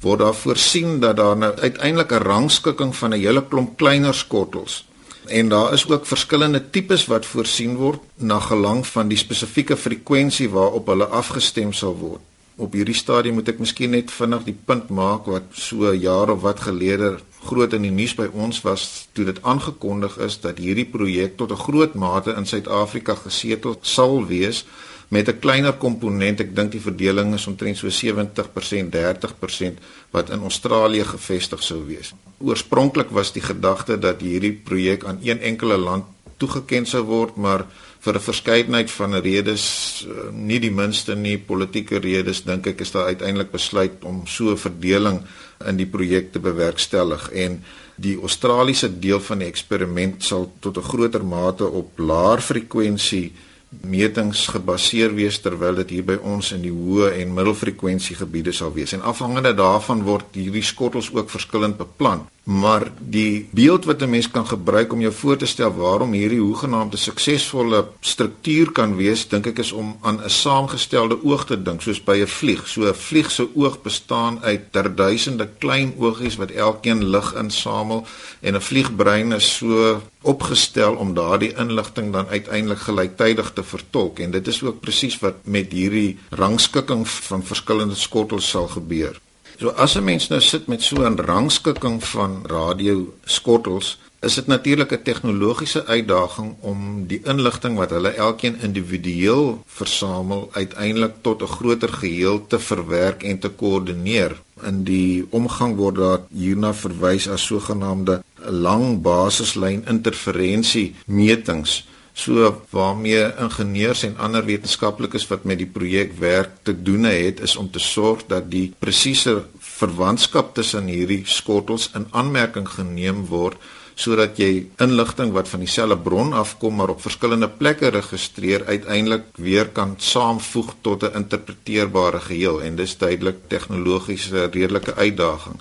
word 0.00 0.18
daar 0.18 0.34
voorsien 0.34 1.00
dat 1.00 1.16
daar 1.16 1.36
nou 1.36 1.54
uiteindelik 1.54 2.12
'n 2.12 2.22
rangskikking 2.22 2.96
van 2.96 3.10
'n 3.14 3.20
hele 3.20 3.44
klomp 3.48 3.76
kleiner 3.76 4.14
skottels 4.14 4.84
en 5.26 5.48
daar 5.48 5.72
is 5.72 5.88
ook 5.88 6.06
verskillende 6.06 6.70
tipes 6.70 7.06
wat 7.06 7.26
voorsien 7.26 7.76
word 7.76 8.00
na 8.14 8.38
gelang 8.40 8.86
van 8.86 9.08
die 9.08 9.18
spesifieke 9.18 9.76
frekwensie 9.76 10.48
waarop 10.50 10.86
hulle 10.86 11.06
afgestem 11.06 11.72
sal 11.72 11.96
word 11.96 12.29
op 12.60 12.76
hierdie 12.76 12.96
stadium 12.96 13.38
moet 13.40 13.48
ek 13.52 13.62
miskien 13.62 13.94
net 13.96 14.12
vinnig 14.12 14.44
die 14.44 14.56
punt 14.70 14.90
maak 14.92 15.28
wat 15.32 15.48
so 15.56 15.92
jaar 15.96 16.30
of 16.34 16.42
wat 16.44 16.60
gelede 16.66 17.16
groot 17.48 17.72
in 17.76 17.86
die 17.88 17.94
nuus 17.94 18.14
by 18.18 18.28
ons 18.44 18.60
was 18.66 18.86
toe 19.16 19.24
dit 19.30 19.40
aangekondig 19.52 20.18
is 20.26 20.36
dat 20.44 20.60
hierdie 20.60 20.88
projek 20.96 21.36
tot 21.40 21.52
'n 21.52 21.64
groot 21.66 21.94
mate 21.94 22.36
in 22.36 22.46
Suid-Afrika 22.46 23.14
gesetel 23.24 23.78
sal 23.82 24.26
wees 24.26 24.64
met 25.08 25.28
'n 25.28 25.38
kleiner 25.38 25.72
komponent 25.72 26.40
ek 26.40 26.54
dink 26.54 26.72
die 26.72 26.86
verdeling 26.88 27.34
is 27.34 27.46
omtrent 27.46 27.76
so 27.76 27.88
70% 27.88 28.92
30% 28.92 29.78
wat 30.10 30.30
in 30.30 30.40
Australië 30.40 31.04
gevestig 31.04 31.62
sou 31.62 31.86
wees. 31.86 32.12
Oorspronklik 32.38 33.10
was 33.10 33.32
die 33.32 33.42
gedagte 33.42 33.98
dat 33.98 34.20
hierdie 34.20 34.52
projek 34.52 35.04
aan 35.04 35.18
een 35.22 35.40
enkele 35.40 35.76
land 35.76 36.04
toegeken 36.36 36.86
sou 36.86 37.02
word, 37.04 37.36
maar 37.36 37.66
vir 38.00 38.14
'n 38.14 38.20
verskeidenheid 38.20 38.90
van 38.90 39.14
redes, 39.14 40.06
uh, 40.08 40.30
nie 40.32 40.58
die 40.58 40.70
minste 40.70 41.14
nie 41.14 41.38
politieke 41.38 41.98
redes, 41.98 42.42
dink 42.44 42.66
ek 42.66 42.80
is 42.80 42.90
daar 42.90 43.06
uiteindelik 43.06 43.50
besluit 43.50 44.04
om 44.04 44.26
so 44.26 44.50
'n 44.50 44.56
verdeling 44.56 45.20
in 45.66 45.76
die 45.76 45.86
projek 45.86 46.32
te 46.32 46.38
bewerkstellig 46.38 47.30
en 47.32 47.62
die 47.96 48.16
Australiese 48.20 48.98
deel 48.98 49.20
van 49.20 49.38
die 49.38 49.48
eksperiment 49.48 50.24
sal 50.24 50.52
tot 50.60 50.76
'n 50.76 50.82
groter 50.82 51.24
mate 51.24 51.64
op 51.64 51.98
laer 51.98 52.40
frekwensie 52.40 53.32
metings 53.70 54.48
gebaseer 54.50 55.14
wees 55.14 55.38
terwyl 55.38 55.74
dit 55.74 55.90
hier 55.94 56.06
by 56.06 56.16
ons 56.26 56.50
in 56.56 56.64
die 56.64 56.74
hoë 56.74 57.12
en 57.20 57.34
middelfrekwensie 57.34 58.16
gebiede 58.18 58.52
sal 58.52 58.72
wees. 58.74 58.92
En 58.96 59.04
afhangende 59.06 59.54
daarvan 59.54 60.02
word 60.02 60.34
hierdie 60.34 60.64
skottels 60.66 61.12
ook 61.14 61.30
verskillend 61.30 61.78
beplan. 61.78 62.26
Maar 62.50 62.88
die 62.98 63.48
beeld 63.50 63.84
wat 63.84 64.02
'n 64.02 64.10
mens 64.10 64.30
kan 64.30 64.46
gebruik 64.46 64.92
om 64.92 65.00
jou 65.00 65.12
voor 65.12 65.36
te 65.36 65.46
stel 65.46 65.74
waarom 65.74 66.12
hierdie 66.12 66.40
hoegenaamde 66.40 66.96
suksesvolle 66.96 67.88
struktuur 68.00 68.72
kan 68.72 68.96
wees, 68.96 69.28
dink 69.28 69.46
ek 69.46 69.58
is 69.58 69.72
om 69.72 69.96
aan 70.00 70.20
'n 70.24 70.30
saamgestelde 70.30 71.24
oog 71.24 71.44
te 71.46 71.62
dink, 71.62 71.82
soos 71.82 72.02
by 72.04 72.16
'n 72.20 72.26
vlieg. 72.26 72.68
So 72.68 72.80
'n 72.88 72.94
vlieg 72.94 73.30
se 73.30 73.48
oog 73.54 73.82
bestaan 73.82 74.42
uit 74.42 74.72
duisende 74.96 75.48
klein 75.58 75.94
oogies 75.96 76.36
wat 76.36 76.50
elkeen 76.50 77.04
lig 77.04 77.34
insamel 77.34 78.06
en 78.40 78.54
'n 78.54 78.60
vliegbrein 78.60 79.32
is 79.32 79.56
so 79.56 80.02
opgestel 80.22 80.94
om 80.94 81.14
daardie 81.14 81.54
inligting 81.56 82.12
dan 82.12 82.26
uiteindelik 82.28 82.78
gelyktydig 82.78 83.52
te 83.52 83.62
vertolk 83.62 84.18
en 84.18 84.30
dit 84.30 84.46
is 84.46 84.62
ook 84.62 84.80
presies 84.80 85.18
wat 85.18 85.34
met 85.44 85.72
hierdie 85.72 86.18
rangskikking 86.30 87.08
van 87.08 87.44
verskillende 87.44 87.94
skottels 87.94 88.48
sal 88.48 88.68
gebeur. 88.68 89.20
So 89.60 89.68
as 89.76 89.92
'n 89.94 90.04
mens 90.04 90.28
nou 90.28 90.40
sit 90.40 90.66
met 90.72 90.82
so 90.82 91.04
'n 91.04 91.16
rangskikking 91.16 92.04
van 92.04 92.32
radio 92.46 93.12
skottels, 93.24 93.98
is 94.20 94.34
dit 94.34 94.46
natuurlik 94.46 94.92
'n 94.92 95.02
tegnologiese 95.02 95.86
uitdaging 95.86 96.54
om 96.60 97.06
die 97.06 97.20
inligting 97.24 97.76
wat 97.76 97.90
hulle 97.90 98.08
elkeen 98.08 98.56
individueel 98.60 99.62
versamel 99.66 100.48
uiteindelik 100.52 101.14
tot 101.20 101.42
'n 101.42 101.46
groter 101.46 101.92
geheel 101.92 102.46
te 102.46 102.58
verwerk 102.58 103.22
en 103.22 103.38
te 103.38 103.48
koördineer. 103.48 104.40
In 104.62 104.84
die 104.84 105.26
omgang 105.30 105.76
word 105.76 105.96
daar 105.96 106.20
hierna 106.32 106.74
verwys 106.74 107.28
as 107.28 107.46
sogenaamde 107.46 108.22
lang 108.44 109.02
basislyn 109.02 109.84
interferensie 109.86 110.94
metings 111.04 111.84
so 112.20 112.50
waarmee 112.74 113.22
ingenieurs 113.40 114.04
en 114.08 114.16
ander 114.20 114.44
wetenskaplikes 114.44 115.26
wat 115.30 115.44
met 115.48 115.60
die 115.62 115.70
projek 115.78 116.12
werk 116.20 116.60
te 116.68 116.74
doen 116.76 117.08
het 117.08 117.40
is 117.40 117.56
om 117.56 117.70
te 117.72 117.80
sorg 117.80 118.26
dat 118.28 118.50
die 118.52 118.66
presiese 118.78 119.36
verwantskap 119.58 120.54
tussen 120.54 120.90
hierdie 120.92 121.22
skottels 121.24 121.90
in 121.96 122.08
aanmerking 122.10 122.68
geneem 122.68 123.24
word 123.32 123.56
sodat 124.00 124.38
jy 124.40 124.66
inligting 124.80 125.32
wat 125.36 125.48
van 125.50 125.64
dieselfde 125.64 125.98
bron 126.04 126.32
afkom 126.36 126.78
maar 126.80 126.92
op 126.94 127.02
verskillende 127.04 127.48
plekke 127.48 127.90
registreer 127.92 128.64
uiteindelik 128.68 129.26
weer 129.36 129.68
kan 129.76 129.94
saamvoeg 129.98 130.74
tot 130.86 131.04
'n 131.04 131.16
interpreteerbare 131.22 132.20
geheel 132.28 132.62
en 132.62 132.76
dis 132.76 132.96
duidelik 132.96 133.38
tegnologies 133.48 134.30
'n 134.30 134.50
redelike 134.52 134.94
uitdaging. 134.94 135.60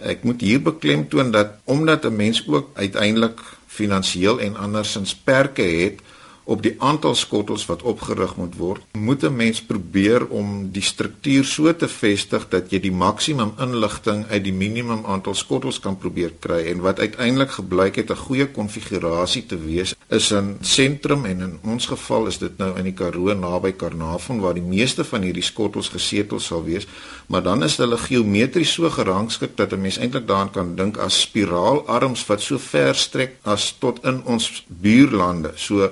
Ek 0.00 0.22
moet 0.22 0.40
hier 0.40 0.62
beklemtoon 0.62 1.30
dat 1.30 1.48
omdat 1.64 2.04
'n 2.04 2.16
mens 2.16 2.42
ook 2.48 2.70
uiteindelik 2.74 3.38
finansiëel 3.80 4.40
en 4.44 4.58
andersins 4.60 5.14
perke 5.16 5.64
het 5.64 6.04
op 6.44 6.62
die 6.62 6.74
aantal 6.78 7.14
skottels 7.14 7.66
wat 7.66 7.82
opgerig 7.82 8.36
moet 8.36 8.56
word, 8.56 8.82
moet 8.92 9.22
'n 9.24 9.36
mens 9.36 9.62
probeer 9.62 10.26
om 10.26 10.70
die 10.72 10.82
struktuur 10.82 11.44
so 11.44 11.76
te 11.76 11.88
vestig 11.88 12.48
dat 12.48 12.70
jy 12.70 12.80
die 12.80 12.92
maksimum 12.92 13.52
inligting 13.58 14.26
uit 14.30 14.44
die 14.44 14.52
minimum 14.52 15.04
aantal 15.06 15.34
skottels 15.34 15.80
kan 15.80 15.98
probeer 15.98 16.32
kry 16.38 16.66
en 16.66 16.80
wat 16.80 16.98
uiteindelik 16.98 17.50
gebleik 17.50 17.96
het 17.96 18.10
'n 18.10 18.16
goeie 18.16 18.46
konfigurasie 18.46 19.46
te 19.46 19.58
wees 19.58 19.94
is 20.08 20.32
'n 20.32 20.56
sentrum 20.60 21.24
en 21.24 21.40
in 21.40 21.58
ons 21.62 21.86
geval 21.86 22.26
is 22.26 22.38
dit 22.38 22.58
nou 22.58 22.76
in 22.78 22.84
die 22.84 22.92
Karoo 22.92 23.34
naby 23.34 23.72
Karnavon 23.72 24.40
waar 24.40 24.54
die 24.54 24.62
meeste 24.62 25.04
van 25.04 25.22
hierdie 25.22 25.42
skottels 25.42 25.88
gesetel 25.88 26.40
sal 26.40 26.64
wees, 26.64 26.86
maar 27.26 27.42
dan 27.42 27.62
is 27.62 27.76
hulle 27.76 27.98
geometries 27.98 28.72
so 28.72 28.90
gerangskik 28.90 29.56
dat 29.56 29.72
'n 29.72 29.80
mens 29.80 29.98
eintlik 29.98 30.26
daaraan 30.26 30.50
kan 30.50 30.76
dink 30.76 30.96
as 30.96 31.20
spiraalarms 31.20 32.26
wat 32.26 32.40
so 32.40 32.58
ver 32.58 32.94
strek 32.94 33.36
as 33.42 33.76
tot 33.78 34.04
in 34.04 34.24
ons 34.24 34.64
buurlande. 34.66 35.52
So 35.54 35.90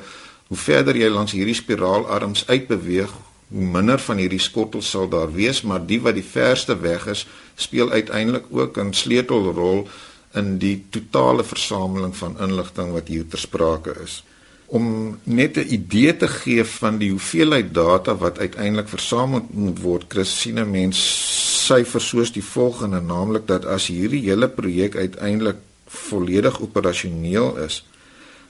Hoe 0.48 0.56
verder 0.56 0.96
jy 0.96 1.08
langs 1.12 1.32
hierdie 1.36 1.56
spiraalarms 1.56 2.46
uitbeweeg, 2.48 3.10
hoe 3.48 3.64
minder 3.72 4.00
van 4.00 4.20
hierdie 4.20 4.40
skottels 4.40 4.90
sal 4.90 5.08
daar 5.08 5.32
wees, 5.32 5.62
maar 5.62 5.84
die 5.86 6.00
wat 6.00 6.16
die 6.16 6.24
verste 6.24 6.76
weg 6.80 7.06
is, 7.06 7.26
speel 7.56 7.90
uiteindelik 7.90 8.48
ook 8.50 8.78
'n 8.78 8.92
sleutelrol 8.92 9.88
in 10.34 10.58
die 10.58 10.84
totale 10.90 11.44
versameling 11.44 12.16
van 12.16 12.36
inligting 12.40 12.92
wat 12.92 13.08
hier 13.08 13.28
ter 13.28 13.38
sprake 13.38 13.94
is. 14.04 14.24
Om 14.66 15.18
net 15.22 15.56
'n 15.56 15.72
idee 15.72 16.16
te 16.16 16.28
gee 16.28 16.64
van 16.64 16.98
die 16.98 17.10
hoeveelheid 17.10 17.74
data 17.74 18.16
wat 18.16 18.38
uiteindelik 18.38 18.88
versamel 18.88 19.46
moet 19.50 19.80
word, 19.80 20.04
Christine 20.08 20.64
mens 20.64 20.98
syfers 21.66 22.08
soos 22.08 22.32
die 22.32 22.44
volgende, 22.44 23.00
naamlik 23.00 23.46
dat 23.46 23.64
as 23.64 23.86
hierdie 23.86 24.22
hele 24.22 24.48
projek 24.48 24.96
uiteindelik 24.96 25.56
volledig 25.86 26.60
operasioneel 26.60 27.56
is, 27.56 27.84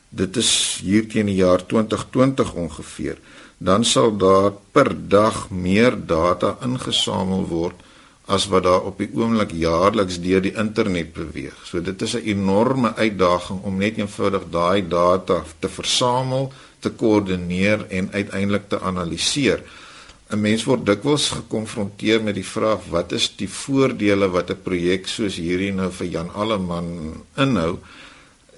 dit 0.08 0.36
is 0.36 0.80
hier 0.82 1.08
teen 1.08 1.26
die 1.26 1.40
jaar 1.40 1.66
2020 1.66 2.52
ongeveer, 2.52 3.18
dan 3.58 3.84
sal 3.84 4.16
daar 4.16 4.52
per 4.72 4.92
dag 5.08 5.50
meer 5.50 5.96
data 6.06 6.56
ingesamel 6.62 7.46
word 7.50 7.86
as 8.28 8.44
wat 8.52 8.66
daar 8.66 8.84
op 8.84 8.98
die 9.00 9.08
oomblik 9.16 9.54
jaarliks 9.56 10.18
deur 10.20 10.42
die 10.44 10.52
internet 10.52 11.14
beweeg. 11.16 11.56
So 11.64 11.80
dit 11.80 12.02
is 12.02 12.14
'n 12.14 12.28
enorme 12.28 12.94
uitdaging 12.94 13.62
om 13.62 13.76
net 13.76 13.96
eenvoudig 13.96 14.44
daai 14.50 14.88
data 14.88 15.42
te 15.58 15.68
versamel, 15.68 16.52
te 16.78 16.90
koördineer 16.90 17.86
en 17.88 18.12
uiteindelik 18.12 18.68
te 18.68 18.80
analiseer. 18.80 19.62
'n 20.30 20.40
Mens 20.40 20.64
word 20.64 20.86
dikwels 20.86 21.28
gekonfronteer 21.28 22.22
met 22.22 22.34
die 22.34 22.44
vraag 22.44 22.84
wat 22.92 23.12
is 23.12 23.36
die 23.36 23.48
voordele 23.48 24.28
wat 24.28 24.50
'n 24.50 24.62
projek 24.62 25.08
soos 25.08 25.36
hierdie 25.36 25.72
nou 25.72 25.90
vir 25.90 26.06
Jan 26.06 26.30
Alleman 26.34 26.88
inhou? 27.36 27.78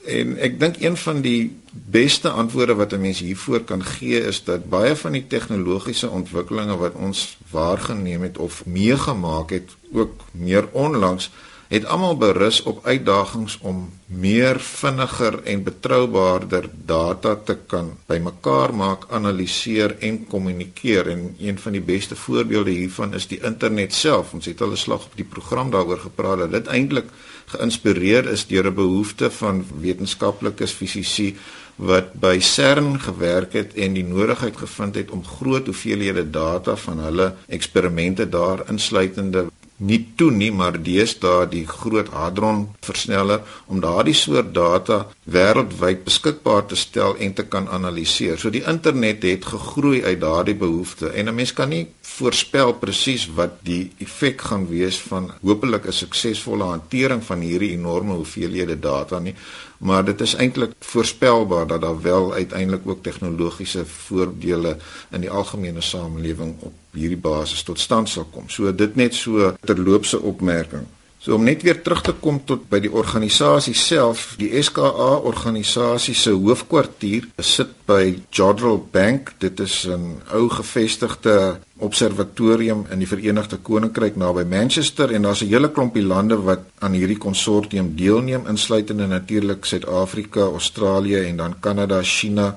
En 0.04 0.38
ek 0.38 0.60
dink 0.60 0.80
een 0.80 0.96
van 0.96 1.20
die 1.20 1.56
beste 1.72 2.30
antwoorde 2.30 2.74
wat 2.74 2.92
'n 2.92 3.00
mens 3.00 3.18
hiervoor 3.18 3.60
kan 3.60 3.84
gee 3.84 4.20
is 4.26 4.44
dat 4.44 4.68
baie 4.68 4.96
van 4.96 5.12
die 5.12 5.26
tegnologiese 5.26 6.08
ontwikkelinge 6.08 6.76
wat 6.76 6.94
ons 6.94 7.38
waargeneem 7.50 8.22
het 8.22 8.38
of 8.38 8.66
meegemaak 8.66 9.50
het 9.50 9.70
ook 9.92 10.24
meer 10.32 10.68
onlangs 10.72 11.30
het 11.70 11.84
almal 11.86 12.16
berus 12.18 12.62
op 12.66 12.80
uitdagings 12.82 13.58
om 13.62 13.84
meer 14.06 14.58
vinniger 14.60 15.36
en 15.46 15.62
betroubaarder 15.62 16.66
data 16.86 17.36
te 17.46 17.54
kan 17.70 17.92
bymekaar 18.10 18.74
maak, 18.74 19.04
analiseer 19.14 19.94
en 20.02 20.26
kommunikeer. 20.26 21.06
En 21.12 21.36
een 21.38 21.58
van 21.58 21.72
die 21.72 21.82
beste 21.92 22.16
voorbeelde 22.16 22.74
hiervan 22.74 23.14
is 23.14 23.28
die 23.30 23.38
internet 23.46 23.94
self. 23.94 24.32
Ons 24.34 24.50
het 24.50 24.60
al 24.60 24.74
'n 24.74 24.76
slag 24.76 25.04
op 25.04 25.14
die 25.14 25.24
program 25.24 25.70
daaroor 25.70 25.98
gepraat 25.98 26.38
dat 26.38 26.50
dit 26.50 26.66
eintlik 26.66 27.06
geïnspireer 27.46 28.26
is 28.30 28.46
deur 28.46 28.66
'n 28.66 28.74
behoefte 28.74 29.30
van 29.30 29.64
wetenskaplikes 29.80 30.72
fisici 30.72 31.36
wat 31.76 32.12
by 32.12 32.38
CERN 32.40 33.00
gewerk 33.00 33.52
het 33.52 33.74
en 33.74 33.92
die 33.92 34.04
nodigheid 34.04 34.56
gevind 34.56 34.94
het 34.94 35.10
om 35.10 35.24
groot 35.24 35.66
hoeveelhede 35.66 36.30
data 36.30 36.76
van 36.76 36.98
hulle 36.98 37.34
eksperimente 37.46 38.28
daar 38.28 38.68
insluitende 38.68 39.46
nie 39.80 40.00
toe 40.16 40.30
nie 40.30 40.50
maar 40.52 40.76
deesdae 40.76 41.46
die 41.50 41.64
groot 41.68 42.08
hadron 42.12 42.66
versneller 42.84 43.40
om 43.66 43.80
daardie 43.80 44.14
soort 44.14 44.52
data 44.54 44.98
wêreldwyd 45.24 46.04
beskikbaar 46.04 46.66
te 46.68 46.76
stel 46.76 47.16
en 47.16 47.34
te 47.34 47.46
kan 47.48 47.68
analiseer. 47.68 48.38
So 48.38 48.50
die 48.50 48.64
internet 48.66 49.24
het 49.24 49.48
gegroei 49.52 50.04
uit 50.04 50.20
daardie 50.20 50.54
behoefte 50.54 51.08
en 51.08 51.28
'n 51.28 51.34
mens 51.34 51.52
kan 51.52 51.68
nie 51.68 51.86
voorspel 52.02 52.74
presies 52.82 53.28
wat 53.34 53.60
die 53.64 53.90
effek 53.98 54.40
gaan 54.40 54.68
wees 54.68 54.98
van 55.10 55.30
hopelik 55.42 55.86
'n 55.86 55.92
suksesvolle 55.92 56.64
hantering 56.64 57.22
van 57.24 57.40
hierdie 57.40 57.72
enorme 57.72 58.14
hoeveelhede 58.14 58.78
data 58.78 59.18
nie, 59.18 59.34
maar 59.80 60.04
dit 60.04 60.20
is 60.20 60.34
eintlik 60.34 60.72
voorspelbaar 60.78 61.66
dat 61.66 61.80
daar 61.80 62.00
wel 62.02 62.32
uiteindelik 62.32 62.88
ook 62.88 63.02
tegnologiese 63.02 63.86
voordele 63.86 64.76
in 65.10 65.20
die 65.20 65.30
algemene 65.30 65.80
samelewing 65.80 66.54
op 66.58 66.72
hierdie 66.92 67.18
basis 67.18 67.62
tot 67.62 67.80
stand 67.80 68.08
sal 68.08 68.26
kom. 68.30 68.48
So 68.48 68.74
dit 68.74 68.94
net 68.94 69.14
so 69.14 69.54
terloopse 69.64 70.20
opmerking. 70.20 70.84
So 71.20 71.34
om 71.36 71.42
net 71.44 71.60
weer 71.62 71.76
terug 71.84 72.00
te 72.00 72.14
kom 72.16 72.38
tot 72.48 72.62
by 72.72 72.78
die 72.80 72.90
organisasie 72.96 73.74
self, 73.76 74.38
die 74.40 74.54
SKA 74.56 75.18
organisasie 75.28 76.14
se 76.16 76.32
hoofkwartier 76.32 77.26
sit 77.44 77.74
by 77.84 78.14
Jodrell 78.32 78.78
Bank. 78.94 79.34
Dit 79.44 79.60
is 79.60 79.84
'n 79.84 80.22
ou 80.32 80.48
gevestigde 80.48 81.60
observatorium 81.76 82.86
in 82.90 82.98
die 82.98 83.08
Verenigde 83.08 83.58
Koninkryk 83.58 84.16
naby 84.16 84.44
Manchester 84.44 85.12
en 85.12 85.22
daar's 85.22 85.42
'n 85.42 85.52
hele 85.52 85.70
klompie 85.70 86.02
lande 86.02 86.40
wat 86.40 86.60
aan 86.78 86.92
hierdie 86.92 87.18
konsortium 87.18 87.96
deelneem, 87.96 88.46
insluitende 88.46 89.06
natuurlik 89.06 89.64
Suid-Afrika, 89.64 90.40
Australië 90.40 91.16
en 91.28 91.36
dan 91.36 91.60
Kanada, 91.60 92.02
China, 92.02 92.56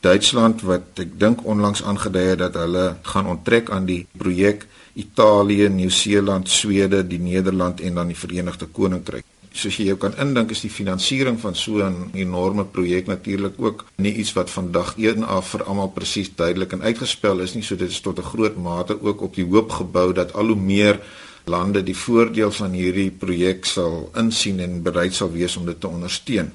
Duitsland 0.00 0.62
wat 0.62 0.82
ek 0.94 1.18
dink 1.18 1.44
onlangs 1.44 1.82
aangedui 1.82 2.26
het 2.28 2.38
dat 2.38 2.54
hulle 2.54 2.96
gaan 3.02 3.26
onttrek 3.26 3.70
aan 3.70 3.84
die 3.84 4.06
projek 4.16 4.66
Italië, 4.94 5.68
Nieu-Seeland, 5.68 6.48
Swede, 6.48 7.06
die 7.06 7.18
Nederland 7.18 7.80
en 7.80 7.94
dan 7.94 8.12
die 8.12 8.18
Verenigde 8.18 8.66
Koninkryk. 8.66 9.24
Soos 9.54 9.76
jy 9.78 9.86
jou 9.86 9.98
kan 10.02 10.16
indink 10.18 10.50
is 10.50 10.64
die 10.64 10.70
finansiering 10.70 11.36
van 11.40 11.54
so 11.54 11.78
'n 11.82 12.10
enorme 12.12 12.64
projek 12.64 13.06
natuurlik 13.06 13.54
ook 13.58 13.84
nie 13.96 14.14
iets 14.14 14.32
wat 14.32 14.50
vandag 14.50 14.94
een 14.96 15.24
af 15.24 15.48
vir 15.48 15.62
almal 15.62 15.90
presies 15.94 16.30
duidelik 16.34 16.72
en 16.72 16.82
uitgespel 16.82 17.40
is 17.40 17.54
nie. 17.54 17.62
So 17.62 17.76
dit 17.76 17.90
is 17.90 18.00
tot 18.00 18.18
'n 18.18 18.22
groot 18.22 18.56
mate 18.56 19.02
ook 19.02 19.20
op 19.20 19.34
die 19.34 19.44
hoop 19.44 19.70
gebou 19.70 20.12
dat 20.12 20.32
al 20.32 20.46
hoe 20.46 20.56
meer 20.56 21.00
lande 21.44 21.82
die 21.82 21.96
voordeel 21.96 22.50
van 22.50 22.72
hierdie 22.72 23.10
projek 23.10 23.64
sal 23.64 24.10
insien 24.16 24.60
en 24.60 24.82
bereid 24.82 25.14
sal 25.14 25.32
wees 25.32 25.56
om 25.56 25.66
dit 25.66 25.80
te 25.80 25.88
ondersteun. 25.88 26.52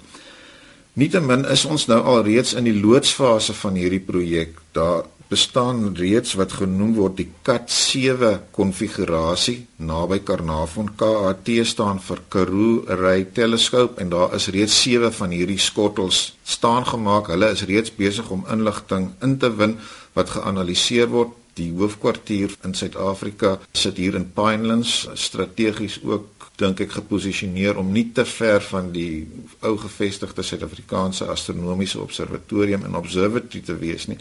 Nietemin 0.94 1.46
is 1.46 1.66
ons 1.66 1.86
nou 1.86 2.02
al 2.02 2.24
reeds 2.24 2.54
in 2.54 2.64
die 2.64 2.80
loodsfase 2.82 3.54
van 3.54 3.78
hierdie 3.80 4.04
projek. 4.04 4.58
Daar 4.72 5.04
bestaan 5.30 5.94
reeds 5.96 6.34
wat 6.40 6.56
genoem 6.58 6.96
word 6.98 7.20
die 7.20 7.28
CAT 7.46 7.70
7 7.72 8.32
konfigurasie 8.56 9.60
naby 9.78 10.20
Carnarvon. 10.26 10.90
KAT 10.98 11.52
staan 11.70 12.02
vir 12.02 12.24
Karoo 12.34 12.86
Array 12.90 13.28
Telescope 13.38 14.02
en 14.02 14.10
daar 14.10 14.34
is 14.36 14.50
reeds 14.56 14.82
7 14.82 15.14
van 15.14 15.36
hierdie 15.36 15.62
skottels 15.62 16.24
staan 16.44 16.88
gemaak. 16.90 17.30
Hulle 17.30 17.52
is 17.54 17.68
reeds 17.70 17.94
besig 17.94 18.30
om 18.34 18.48
inligting 18.50 19.12
in 19.22 19.38
te 19.38 19.54
win 19.54 19.78
wat 20.18 20.34
geanaliseer 20.34 21.14
word. 21.14 21.38
Die 21.60 21.74
hoofkwartier 21.76 22.54
in 22.64 22.74
Suid-Afrika 22.74 23.58
sit 23.76 23.98
hier 24.00 24.16
in 24.16 24.30
Pinelands, 24.32 25.10
strategies 25.20 25.98
ook 26.08 26.46
dink 26.60 26.80
ek 26.84 26.94
geposisioneer 26.98 27.78
om 27.80 27.92
nie 27.92 28.06
te 28.16 28.24
ver 28.28 28.64
van 28.64 28.94
die 28.96 29.28
ou 29.64 29.76
gevestigde 29.80 30.44
Suid-Afrikaanse 30.44 31.28
astronomiese 31.32 32.00
observatorium 32.02 32.88
en 32.88 32.98
observatory 33.00 33.62
te 33.66 33.76
wees 33.80 34.08
nie. 34.12 34.18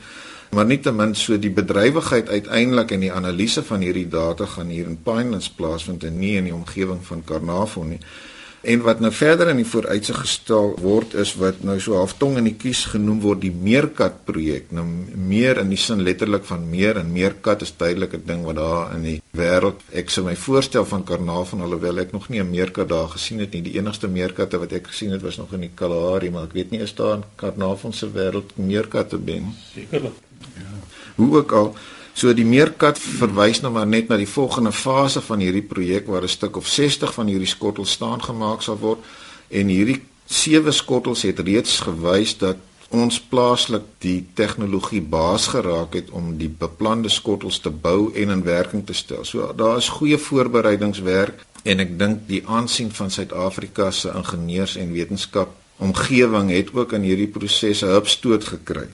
Maar 0.50 0.66
nietemin 0.66 1.14
so 1.14 1.38
die 1.38 1.52
bedrywigheid 1.52 2.28
uiteindelik 2.28 2.90
en 2.90 3.00
die 3.00 3.12
analise 3.12 3.62
van 3.62 3.84
hierdie 3.84 4.08
data 4.08 4.46
gaan 4.46 4.72
hier 4.72 4.86
in 4.86 5.02
Pinelands 5.02 5.50
plaasvind 5.50 6.04
en 6.04 6.18
nie 6.18 6.36
in 6.36 6.48
die 6.48 6.54
omgewing 6.54 7.04
van 7.06 7.24
Carnarvon 7.24 7.88
nie. 7.88 8.00
En 8.60 8.80
wat 8.82 8.98
nou 9.00 9.12
verder 9.14 9.48
in 9.52 9.60
die 9.60 9.68
vooruitsig 9.68 10.16
gestel 10.18 10.72
word 10.82 11.12
is 11.14 11.36
wat 11.38 11.60
nou 11.62 11.76
so 11.80 11.94
half 11.94 12.16
tong 12.18 12.40
in 12.40 12.48
die 12.48 12.56
kies 12.58 12.80
genoem 12.90 13.20
word 13.22 13.44
die 13.44 13.52
Meerkat 13.54 14.24
projek. 14.26 14.72
Nou 14.74 14.82
meer 15.14 15.60
in 15.62 15.70
die 15.70 15.78
sin 15.78 16.02
letterlik 16.02 16.44
van 16.48 16.66
meer 16.70 16.98
en 16.98 17.12
Meerkat 17.14 17.62
is 17.62 17.74
duidelik 17.78 18.16
'n 18.18 18.26
ding 18.26 18.44
wat 18.44 18.56
daar 18.56 18.94
in 18.96 19.02
die 19.02 19.22
wêreld 19.30 19.78
ek 19.92 20.10
sou 20.10 20.24
my 20.24 20.34
voorstel 20.36 20.84
van 20.84 21.04
Carnarvon 21.04 21.62
alhoewel 21.62 21.98
ek 21.98 22.12
nog 22.12 22.28
nie 22.28 22.40
'n 22.40 22.50
Meerkat 22.50 22.88
daar 22.88 23.08
gesien 23.08 23.38
het 23.38 23.52
nie. 23.52 23.62
Die 23.62 23.78
enigste 23.78 24.08
Meerkatte 24.08 24.58
wat 24.58 24.72
ek 24.72 24.86
gesien 24.86 25.10
het 25.10 25.22
was 25.22 25.36
nog 25.36 25.52
in 25.52 25.60
die 25.60 25.74
Kalahari, 25.74 26.30
maar 26.30 26.44
ek 26.44 26.52
weet 26.52 26.70
nie 26.70 26.80
is 26.80 26.94
daar 26.94 27.14
in 27.14 27.24
Carnarvon 27.36 27.92
se 27.92 28.10
wêreld 28.10 28.56
Meerkatte 28.56 29.18
ben. 29.18 29.54
Sekerlik. 29.74 30.27
Hoe 31.18 31.30
ook 31.42 31.52
al 31.52 31.72
So 32.18 32.32
die 32.34 32.46
meerkat 32.46 32.98
verwys 32.98 33.60
nou 33.62 33.70
maar 33.70 33.86
net 33.86 34.08
na 34.10 34.16
die 34.18 34.26
volgende 34.26 34.72
fase 34.74 35.20
van 35.22 35.38
hierdie 35.38 35.62
projek 35.62 36.08
waar 36.10 36.24
'n 36.26 36.28
stuk 36.28 36.56
of 36.56 36.66
60 36.66 37.12
van 37.14 37.26
hierdie 37.30 37.46
skottels 37.46 37.92
staan 37.94 38.22
gemaak 38.22 38.62
sal 38.62 38.78
word 38.78 38.98
en 39.48 39.68
hierdie 39.68 40.02
sewe 40.26 40.72
skottels 40.72 41.22
het 41.22 41.38
reeds 41.38 41.78
gewys 41.86 42.34
dat 42.38 42.56
ons 42.90 43.20
plaaslik 43.20 43.84
die 43.98 44.26
tegnologie 44.34 45.00
baas 45.00 45.46
geraak 45.46 45.94
het 45.94 46.10
om 46.10 46.36
die 46.38 46.48
beplande 46.48 47.08
skottels 47.08 47.60
te 47.60 47.70
bou 47.70 48.10
en 48.14 48.30
in 48.30 48.42
werking 48.42 48.86
te 48.86 48.92
stel. 48.92 49.24
So 49.24 49.52
daar 49.56 49.76
is 49.76 49.88
goeie 49.88 50.18
voorbereidingswerk 50.18 51.46
en 51.62 51.80
ek 51.80 51.98
dink 51.98 52.26
die 52.26 52.42
aansien 52.46 52.90
van 52.90 53.10
Suid-Afrika 53.10 53.90
se 53.90 54.10
ingenieurs 54.10 54.76
en 54.76 54.92
wetenskap 54.92 55.54
omgewing 55.76 56.50
het 56.50 56.74
ook 56.74 56.92
in 56.92 57.02
hierdie 57.02 57.30
prosesse 57.30 57.86
hupstoot 57.86 58.44
gekry. 58.44 58.88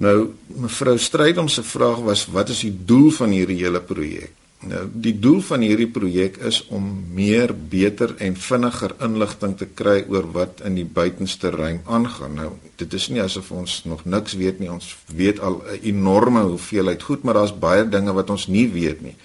Nou 0.00 0.32
mevrou 0.46 0.96
Strydom 0.98 1.48
se 1.48 1.62
vraag 1.62 2.00
was 2.06 2.26
wat 2.32 2.48
is 2.48 2.62
die 2.64 2.76
doel 2.84 3.10
van 3.10 3.34
hierdie 3.34 3.60
hele 3.60 3.80
projek? 3.80 4.32
Nou 4.62 4.84
die 4.94 5.14
doel 5.18 5.40
van 5.42 5.64
hierdie 5.66 5.90
projek 5.90 6.36
is 6.46 6.60
om 6.70 6.84
meer 7.14 7.50
beter 7.54 8.14
en 8.22 8.36
vinniger 8.38 8.94
inligting 9.02 9.56
te 9.58 9.66
kry 9.66 10.04
oor 10.08 10.28
wat 10.32 10.62
in 10.64 10.78
die 10.78 10.86
buitenste 10.86 11.50
ruim 11.50 11.80
aangaan. 11.84 12.38
Nou 12.38 12.50
dit 12.78 12.94
is 12.94 13.08
nie 13.10 13.22
asof 13.22 13.50
ons 13.52 13.82
nog 13.84 14.04
niks 14.04 14.38
weet 14.38 14.62
nie. 14.62 14.70
Ons 14.70 14.96
weet 15.10 15.40
al 15.40 15.62
'n 15.62 15.80
enorme 15.82 16.42
hoeveelheid 16.42 17.02
goed, 17.02 17.22
maar 17.22 17.34
daar's 17.34 17.58
baie 17.58 17.88
dinge 17.88 18.12
wat 18.12 18.30
ons 18.30 18.46
nie 18.46 18.68
weet 18.70 19.02
nie. 19.02 19.16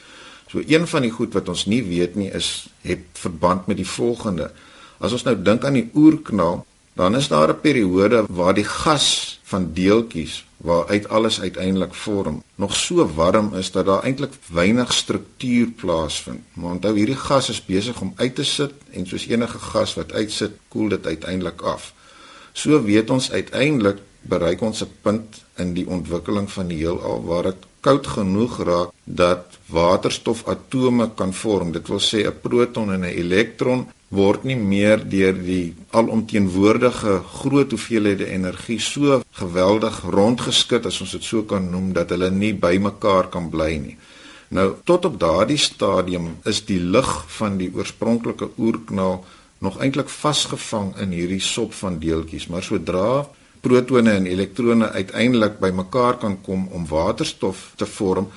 So 0.48 0.62
een 0.68 0.88
van 0.88 1.02
die 1.02 1.12
goed 1.12 1.34
wat 1.34 1.50
ons 1.50 1.66
nie 1.66 1.84
weet 1.84 2.16
nie 2.16 2.32
is 2.32 2.70
het 2.82 3.04
verband 3.14 3.68
met 3.68 3.78
die 3.78 3.88
volgende. 3.88 4.52
As 4.98 5.12
ons 5.12 5.24
nou 5.24 5.36
dink 5.42 5.66
aan 5.66 5.74
die 5.74 5.90
oerknal, 5.94 6.66
dan 6.98 7.16
is 7.16 7.28
daar 7.28 7.50
'n 7.50 7.62
periode 7.62 8.26
waar 8.30 8.54
die 8.54 8.70
gas 8.82 9.40
van 9.44 9.74
deeltjies 9.74 10.46
waaruit 10.58 11.10
alles 11.10 11.42
uiteindelik 11.42 11.94
vorm, 11.94 12.44
nog 12.56 12.76
so 12.76 13.14
warm 13.14 13.54
is 13.56 13.72
dat 13.72 13.86
daar 13.86 14.04
eintlik 14.04 14.34
weinig 14.52 14.94
struktuur 14.94 15.68
plaasvind. 15.68 16.42
Maar 16.54 16.72
onthou 16.72 16.98
hierdie 16.98 17.16
gas 17.16 17.50
is 17.50 17.66
besig 17.66 18.02
om 18.02 18.14
uit 18.16 18.36
te 18.36 18.44
sit 18.44 18.72
en 18.92 19.08
soos 19.08 19.28
enige 19.28 19.60
gas 19.60 19.94
wat 19.94 20.14
uitsit, 20.14 20.52
koel 20.68 20.88
dit 20.88 21.06
uiteindelik 21.06 21.62
af. 21.62 21.94
So 22.52 22.84
weet 22.84 23.10
ons 23.10 23.32
uiteindelik 23.32 23.98
bereik 24.30 24.62
ons 24.62 24.82
'n 24.84 24.92
punt 25.02 25.44
in 25.58 25.74
die 25.74 25.88
ontwikkeling 25.88 26.52
van 26.52 26.68
die 26.68 26.78
heelal 26.78 27.24
waar 27.26 27.44
dit 27.44 27.62
koud 27.82 28.08
genoeg 28.08 28.64
raak 28.64 28.90
dat 29.04 29.58
waterstofatome 29.66 31.10
kan 31.16 31.34
vorm. 31.34 31.72
Dit 31.72 31.88
wil 31.88 32.00
sê 32.00 32.26
'n 32.26 32.40
proton 32.42 32.94
en 32.94 33.02
'n 33.02 33.18
elektron 33.24 33.88
word 34.08 34.44
nie 34.44 34.56
meer 34.56 35.02
deur 35.10 35.34
die 35.34 35.76
alomteenwoordige 35.92 37.22
groot 37.40 37.72
hoeveelhede 37.72 38.28
energie 38.32 38.80
so 38.80 39.22
geweldig 39.32 40.02
rondgeskit 40.02 40.86
as 40.86 41.02
ons 41.02 41.12
dit 41.12 41.24
so 41.24 41.44
kan 41.44 41.70
noem 41.72 41.94
dat 41.94 42.10
hulle 42.10 42.30
nie 42.32 42.54
bymekaar 42.54 43.28
kan 43.28 43.50
bly 43.50 43.74
nie. 43.78 43.98
Nou 44.50 44.76
tot 44.84 45.06
op 45.06 45.20
daardie 45.20 45.60
stadium 45.60 46.38
is 46.46 46.64
die 46.66 46.80
lig 46.80 47.10
van 47.40 47.58
die 47.58 47.72
oorspronklike 47.76 48.50
oerknal 48.58 49.26
nog 49.60 49.80
eintlik 49.82 50.10
vasgevang 50.10 50.94
in 51.02 51.12
hierdie 51.12 51.42
sop 51.42 51.74
van 51.74 52.00
deeltjies, 52.00 52.48
maar 52.48 52.64
sodra 52.64 53.28
protone 53.62 54.12
en 54.12 54.26
elektrone 54.26 54.90
uiteindelik 54.92 55.60
bymekaar 55.60 56.18
kan 56.18 56.42
kom 56.42 56.68
om 56.72 56.88
waterstof 56.88 57.72
te 57.76 57.86
vorm, 57.86 58.30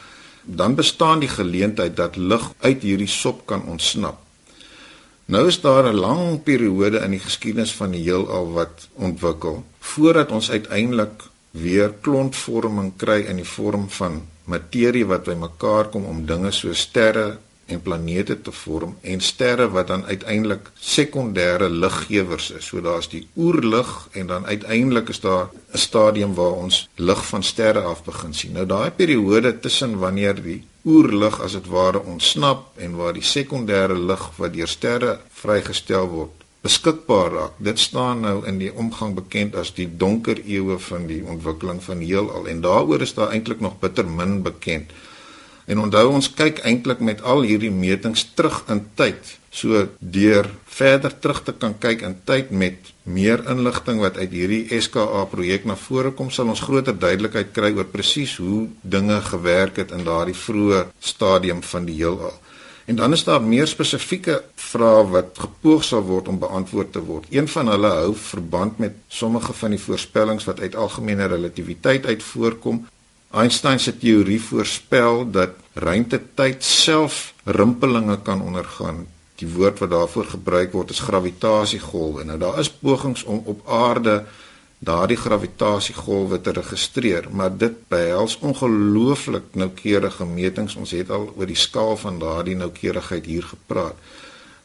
dan 0.44 0.74
bestaan 0.74 1.20
die 1.20 1.28
geleentheid 1.28 1.96
dat 1.96 2.16
lig 2.16 2.52
uit 2.60 2.82
hierdie 2.82 3.10
sop 3.10 3.46
kan 3.46 3.62
ontsnap. 3.68 4.18
Nou 5.30 5.46
is 5.46 5.60
daar 5.60 5.84
'n 5.92 5.94
lang 5.94 6.42
periode 6.42 6.98
in 6.98 7.10
die 7.10 7.22
geskiedenis 7.22 7.72
van 7.72 7.90
die 7.90 8.02
heelal 8.02 8.52
wat 8.52 8.88
ontwikkel 8.94 9.64
voordat 9.78 10.30
ons 10.30 10.50
uiteindelik 10.50 11.22
weer 11.50 11.92
klontvorming 12.00 12.92
kry 12.96 13.20
in 13.20 13.36
die 13.36 13.50
vorm 13.56 13.88
van 13.90 14.22
materie 14.44 15.06
wat 15.06 15.24
bymekaar 15.24 15.88
kom 15.88 16.04
om 16.04 16.26
dinge 16.26 16.50
so 16.50 16.72
sterre 16.74 17.38
en 17.70 17.82
planete 17.82 18.36
te 18.40 18.52
vorm 18.52 18.96
en 19.00 19.20
sterre 19.20 19.68
wat 19.74 19.86
dan 19.92 20.04
uiteindelik 20.04 20.70
sekondêre 20.74 21.68
liggewers 21.70 22.50
is. 22.50 22.66
So 22.70 22.80
daar's 22.84 23.08
die 23.08 23.26
oerlig 23.36 24.08
en 24.12 24.26
dan 24.26 24.46
uiteindelik 24.46 25.08
is 25.08 25.20
daar 25.20 25.48
'n 25.72 25.78
stadium 25.78 26.34
waar 26.34 26.56
ons 26.64 26.88
lig 26.96 27.26
van 27.26 27.42
sterre 27.42 27.80
af 27.80 28.04
begin 28.04 28.34
sien. 28.34 28.52
Nou 28.52 28.66
daai 28.66 28.90
periode 28.90 29.60
tussen 29.60 29.98
wanneer 29.98 30.42
die 30.42 30.64
oerlig 30.84 31.40
as 31.40 31.52
dit 31.52 31.66
ware 31.66 32.02
ontsnap 32.04 32.78
en 32.78 32.96
waar 32.96 33.12
die 33.12 33.22
sekondêre 33.22 33.98
lig 33.98 34.30
wat 34.36 34.52
deur 34.52 34.68
sterre 34.68 35.18
vrygestel 35.30 36.08
word 36.08 36.40
beskikbaar 36.60 37.30
raak. 37.32 37.52
Dit 37.58 37.78
staan 37.78 38.20
nou 38.20 38.46
in 38.46 38.58
die 38.60 38.72
omgang 38.72 39.14
bekend 39.16 39.56
as 39.56 39.72
die 39.76 39.88
donker 40.02 40.40
eeue 40.44 40.76
van 40.78 41.06
die 41.08 41.22
ontwikkeling 41.24 41.80
van 41.82 42.02
heelal 42.04 42.48
en 42.52 42.60
daaroor 42.64 43.00
is 43.06 43.14
daar 43.16 43.32
eintlik 43.32 43.60
nog 43.64 43.78
bitter 43.80 44.08
min 44.08 44.42
bekend. 44.42 44.92
En 45.70 45.78
onthou 45.78 46.08
ons 46.10 46.26
kyk 46.34 46.64
eintlik 46.66 47.02
met 47.06 47.20
al 47.22 47.44
hierdie 47.46 47.70
metings 47.70 48.24
terug 48.34 48.64
in 48.72 48.82
tyd. 48.98 49.36
So 49.54 49.84
deur 49.98 50.48
verder 50.70 51.14
terug 51.22 51.44
te 51.46 51.54
kan 51.54 51.76
kyk 51.78 52.02
in 52.06 52.16
tyd 52.26 52.50
met 52.50 52.90
meer 53.06 53.44
inligting 53.50 54.02
wat 54.02 54.18
uit 54.18 54.34
hierdie 54.34 54.80
SKA 54.82 55.24
projek 55.30 55.66
na 55.70 55.76
vore 55.78 56.10
kom, 56.14 56.30
sal 56.30 56.50
ons 56.50 56.62
groter 56.66 56.94
duidelikheid 56.94 57.54
kry 57.54 57.70
oor 57.76 57.86
presies 57.90 58.36
hoe 58.42 58.66
dinge 58.82 59.20
gewerk 59.30 59.78
het 59.82 59.94
in 59.94 60.06
daardie 60.06 60.38
vroeë 60.38 60.84
stadium 61.12 61.62
van 61.62 61.86
die 61.86 61.98
heelal. 62.02 62.34
En 62.90 62.98
dan 62.98 63.14
is 63.14 63.22
daar 63.22 63.42
meer 63.42 63.70
spesifieke 63.70 64.40
vrae 64.58 65.02
wat 65.14 65.38
gepoog 65.38 65.84
sal 65.86 66.02
word 66.02 66.30
om 66.32 66.40
beantwoord 66.42 66.94
te 66.96 67.02
word. 67.06 67.28
Een 67.30 67.46
van 67.50 67.70
hulle 67.70 67.90
hou 68.00 68.14
verband 68.18 68.78
met 68.82 68.96
sommige 69.06 69.54
van 69.54 69.76
die 69.76 69.82
voorspellings 69.82 70.48
wat 70.50 70.62
uit 70.62 70.74
algemene 70.74 71.30
relativiteit 71.30 72.06
uit 72.10 72.22
voorkom 72.32 72.88
Einstein 73.30 73.78
se 73.78 73.92
teorie 73.94 74.40
voorspel 74.42 75.30
dat 75.30 75.50
ruimtetyd 75.74 76.64
self 76.64 77.34
rimpelinge 77.44 78.18
kan 78.22 78.42
ondergaan. 78.42 79.06
Die 79.40 79.48
woord 79.48 79.78
wat 79.78 79.90
daarvoor 79.90 80.24
gebruik 80.24 80.72
word 80.72 80.90
is 80.90 81.00
gravitasiegolwe. 81.00 82.24
Nou 82.24 82.38
daar 82.38 82.58
is 82.58 82.70
pogings 82.70 83.24
om 83.24 83.42
op 83.44 83.68
aarde 83.68 84.24
daardie 84.80 85.16
gravitasiegolwe 85.16 86.40
te 86.40 86.52
registreer, 86.56 87.26
maar 87.30 87.56
dit 87.56 87.74
behels 87.88 88.38
ongelooflik 88.40 89.52
noukeurige 89.52 90.24
metings. 90.24 90.74
Ons 90.74 90.94
het 90.96 91.10
al 91.10 91.28
oor 91.36 91.46
die 91.46 91.56
skaal 91.56 91.96
van 92.00 92.18
daardie 92.18 92.56
noukeurigheid 92.56 93.26
hier 93.28 93.44
gepraat. 93.44 93.96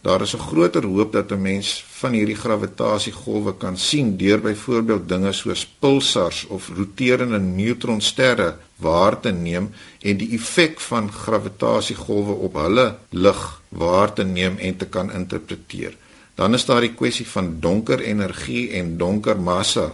Daar 0.06 0.22
is 0.22 0.36
'n 0.36 0.48
groter 0.50 0.86
hoop 0.86 1.12
dat 1.12 1.32
'n 1.32 1.41
mens 1.41 1.86
van 2.02 2.12
hierdie 2.12 2.41
gravitasiegolwe 2.44 3.54
kan 3.58 3.78
sien 3.78 4.18
deur 4.18 4.41
byvoorbeeld 4.41 5.10
dinge 5.10 5.32
soos 5.32 5.65
pulsars 5.80 6.46
of 6.48 6.70
roterende 6.78 7.39
neutronsterre 7.39 8.58
waar 8.76 9.20
te 9.20 9.32
neem 9.32 9.72
en 10.02 10.18
die 10.18 10.32
effek 10.38 10.80
van 10.80 11.12
gravitasiegolwe 11.12 12.34
op 12.34 12.54
hulle 12.54 12.98
lig 13.10 13.62
waar 13.70 14.13
te 14.13 14.24
neem 14.24 14.58
en 14.58 14.78
te 14.78 14.86
kan 14.86 15.12
interpreteer. 15.12 15.98
Dan 16.36 16.54
is 16.54 16.65
daar 16.65 16.82
die 16.82 16.94
kwessie 16.94 17.28
van 17.28 17.60
donker 17.60 18.00
energie 18.00 18.70
en 18.70 18.98
donker 18.98 19.39
massa 19.39 19.94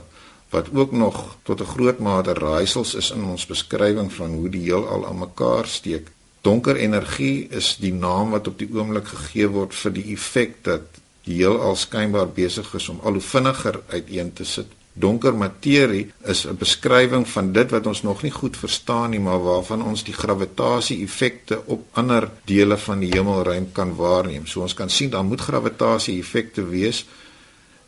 wat 0.50 0.68
ook 0.74 0.92
nog 0.92 1.38
tot 1.44 1.62
'n 1.62 1.72
groot 1.76 2.00
mate 2.00 2.34
raaisels 2.34 2.96
is 2.96 3.12
in 3.12 3.24
ons 3.24 3.46
beskrywing 3.46 4.14
van 4.14 4.30
hoe 4.30 4.50
die 4.50 4.62
heelal 4.62 5.08
aan 5.08 5.20
mekaar 5.20 5.68
steek. 5.68 6.12
Donker 6.42 6.76
energie 6.76 7.48
is 7.50 7.76
die 7.78 7.94
naam 7.94 8.34
wat 8.36 8.48
op 8.48 8.58
die 8.60 8.70
oomblik 8.74 9.08
gegee 9.14 9.48
word 9.54 9.76
vir 9.78 9.94
die 9.98 10.08
effek 10.16 10.56
dat 10.66 11.00
die 11.28 11.42
heelal 11.42 11.76
skynbaar 11.78 12.32
besig 12.34 12.72
is 12.76 12.90
om 12.90 13.02
al 13.04 13.20
hoe 13.20 13.26
vinniger 13.26 13.82
uiteen 13.94 14.34
te 14.34 14.46
sit. 14.46 14.72
Donker 14.94 15.36
materie 15.38 16.12
is 16.34 16.46
'n 16.48 16.58
beskrywing 16.58 17.28
van 17.28 17.54
dit 17.54 17.72
wat 17.72 17.88
ons 17.88 18.02
nog 18.02 18.24
nie 18.24 18.32
goed 18.32 18.58
verstaan 18.58 19.10
nie, 19.10 19.20
maar 19.20 19.40
waarvan 19.44 19.84
ons 19.84 20.04
die 20.04 20.14
gravitasie-effekte 20.14 21.62
op 21.66 21.86
ander 21.92 22.30
dele 22.46 22.78
van 22.78 23.00
die 23.00 23.12
hemelruim 23.14 23.72
kan 23.72 23.96
waarneem. 23.96 24.48
So 24.48 24.62
ons 24.62 24.74
kan 24.74 24.90
sien 24.90 25.10
daar 25.10 25.24
moet 25.24 25.42
gravitasie-effekte 25.42 26.68
wees 26.68 27.06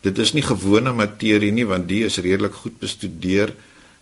Dit 0.04 0.18
is 0.20 0.34
nie 0.36 0.44
gewone 0.44 0.92
materie 0.92 1.52
nie 1.52 1.64
want 1.64 1.88
die 1.88 2.02
is 2.04 2.20
redelik 2.20 2.58
goed 2.60 2.76
bestudeer. 2.82 3.54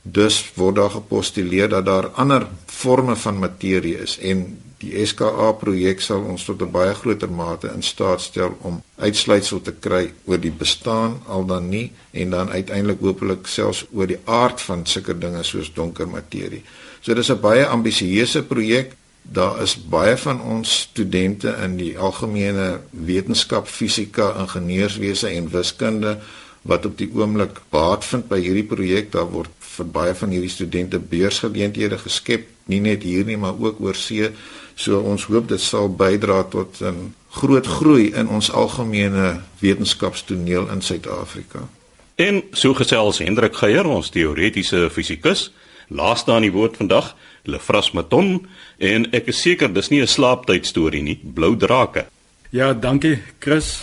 Dus 0.03 0.53
word 0.55 0.77
daar 0.77 0.91
gepostuleer 0.91 1.69
dat 1.69 1.87
daar 1.87 2.09
ander 2.19 2.47
forme 2.67 3.17
van 3.17 3.39
materie 3.39 3.99
is 4.03 4.19
en 4.19 4.59
die 4.83 5.07
SKA 5.07 5.53
projek 5.61 6.01
sal 6.03 6.25
ons 6.27 6.45
tot 6.45 6.63
'n 6.63 6.71
baie 6.71 6.95
groter 6.95 7.31
mate 7.31 7.71
in 7.75 7.83
staat 7.83 8.21
stel 8.21 8.57
om 8.61 8.83
uitsluitsel 8.97 9.61
te 9.61 9.73
kry 9.73 10.13
oor 10.25 10.41
die 10.41 10.51
bestaan 10.51 11.23
al 11.27 11.47
dan 11.47 11.69
nie 11.69 11.93
en 12.11 12.31
dan 12.31 12.51
uiteindelik 12.51 13.01
hopelik 13.01 13.47
selfs 13.47 13.85
oor 13.93 14.07
die 14.07 14.19
aard 14.25 14.61
van 14.61 14.87
sulke 14.87 15.19
dinge 15.19 15.43
soos 15.43 15.73
donker 15.75 16.09
materie. 16.09 16.63
So 17.01 17.15
dis 17.15 17.31
'n 17.31 17.41
baie 17.41 17.67
ambisieuse 17.67 18.43
projek 18.43 18.97
Daar 19.23 19.63
is 19.63 19.77
baie 19.89 20.17
van 20.17 20.43
ons 20.43 20.81
studente 20.81 21.57
in 21.63 21.77
die 21.77 21.99
algemene 21.99 22.81
wetenskap, 22.91 23.69
fisika, 23.69 24.35
ingenieurswese 24.39 25.29
en 25.29 25.51
wiskunde 25.51 26.19
wat 26.63 26.87
op 26.87 26.99
die 26.99 27.11
oomblik 27.15 27.61
baat 27.71 28.05
vind 28.05 28.29
by 28.29 28.41
hierdie 28.43 28.67
projek. 28.67 29.13
Daar 29.13 29.31
word 29.31 29.51
vir 29.77 29.87
baie 29.87 30.15
van 30.15 30.31
hierdie 30.31 30.51
studente 30.53 30.99
beursgeleenthede 30.99 31.99
geskep, 31.99 32.47
nie 32.71 32.81
net 32.81 33.03
hier 33.03 33.25
nie, 33.25 33.37
maar 33.37 33.57
ook 33.59 33.81
oor 33.81 33.97
see. 33.97 34.31
So 34.77 35.01
ons 35.01 35.25
hoop 35.31 35.49
dit 35.49 35.61
sal 35.61 35.89
bydra 35.89 36.43
tot 36.51 36.81
'n 36.81 37.15
groot 37.31 37.67
groei 37.67 38.13
in 38.15 38.29
ons 38.29 38.51
algemene 38.51 39.41
wetenskapstoneel 39.61 40.69
in 40.69 40.83
Suid-Afrika. 40.83 41.69
En 42.17 42.43
so 42.53 42.75
gesels 42.75 43.19
Hendrik 43.19 43.55
Geier, 43.57 43.87
ons 43.87 44.11
teoretiese 44.11 44.91
fisikus, 44.91 45.53
laaste 45.89 46.33
aan 46.33 46.43
die 46.43 46.53
woord 46.53 46.77
vandag. 46.77 47.17
Lefras 47.45 47.91
Maton 47.93 48.47
en 48.79 49.09
ek 49.13 49.27
is 49.33 49.41
seker 49.43 49.73
dis 49.73 49.89
nie 49.91 50.01
'n 50.03 50.07
slaaptyd 50.07 50.67
storie 50.67 51.03
nie, 51.03 51.21
blou 51.35 51.57
drake. 51.57 52.07
Ja, 52.51 52.73
dankie 52.75 53.23
Chris. 53.39 53.81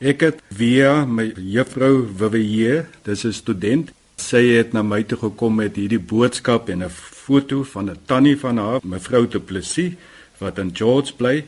Ek 0.00 0.20
het 0.20 0.38
via 0.48 1.04
my 1.04 1.32
juffrou 1.36 2.08
Vivier, 2.16 2.88
dis 3.04 3.24
'n 3.24 3.32
student, 3.32 3.92
sy 4.20 4.42
het 4.56 4.72
na 4.72 4.82
my 4.82 5.02
toe 5.02 5.18
gekom 5.18 5.56
met 5.60 5.76
hierdie 5.76 6.02
boodskap 6.12 6.68
en 6.68 6.82
'n 6.84 6.90
foto 6.90 7.62
van 7.62 7.90
'n 7.90 7.98
tannie 8.06 8.36
van 8.36 8.58
haar, 8.58 8.80
mevrou 8.82 9.26
Du 9.26 9.40
Plessis, 9.40 9.94
wat 10.38 10.58
in 10.58 10.70
George 10.74 11.14
bly 11.16 11.44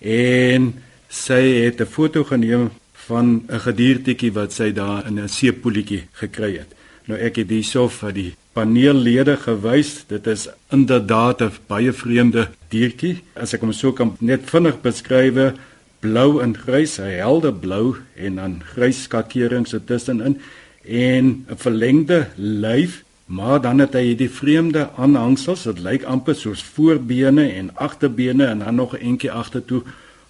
en 0.00 0.74
sy 1.08 1.42
het 1.64 1.80
'n 1.80 1.86
foto 1.86 2.24
geneem 2.24 2.70
van 3.08 3.44
'n 3.48 3.60
gediertjie 3.60 4.32
wat 4.32 4.52
sy 4.52 4.72
daar 4.72 5.06
in 5.06 5.18
'n 5.20 5.28
seepoeltjie 5.28 6.02
gekry 6.12 6.52
het. 6.58 6.70
Nou 7.06 7.18
ek 7.18 7.36
het 7.36 7.50
hierso 7.50 7.88
vir 7.88 8.12
die 8.12 8.34
paneellede 8.52 9.36
gewys. 9.36 10.04
Dit 10.08 10.26
is 10.26 10.48
inderdaad 10.70 11.42
'n 11.42 11.52
baie 11.66 11.92
vreemde 11.92 12.48
diertjie. 12.68 13.22
As 13.34 13.54
ek 13.54 13.60
hom 13.60 13.72
so 13.72 13.92
kan 13.92 14.16
net 14.20 14.50
vinnig 14.50 14.80
beskryf, 14.80 15.54
blou 16.00 16.42
en 16.42 16.56
grys, 16.56 16.98
'n 16.98 17.18
helder 17.18 17.52
blou 17.52 17.96
en 18.16 18.34
dan 18.34 18.62
grys 18.74 19.02
skakerings 19.02 19.74
tussenin 19.86 20.40
en 20.88 21.24
'n 21.48 21.56
verlengde 21.56 22.26
lyf, 22.36 23.04
maar 23.26 23.60
dan 23.60 23.78
het 23.78 23.92
hy 23.92 24.02
hierdie 24.02 24.30
vreemde 24.30 24.90
aanhangsels. 24.96 25.62
Dit 25.62 25.78
lyk 25.78 26.02
amper 26.02 26.34
soos 26.34 26.62
voorbene 26.62 27.52
en 27.52 27.76
agterbene 27.76 28.44
en 28.44 28.58
dan 28.58 28.74
nog 28.74 28.92
'n 28.94 29.02
entjie 29.02 29.32
agtertoe 29.32 29.82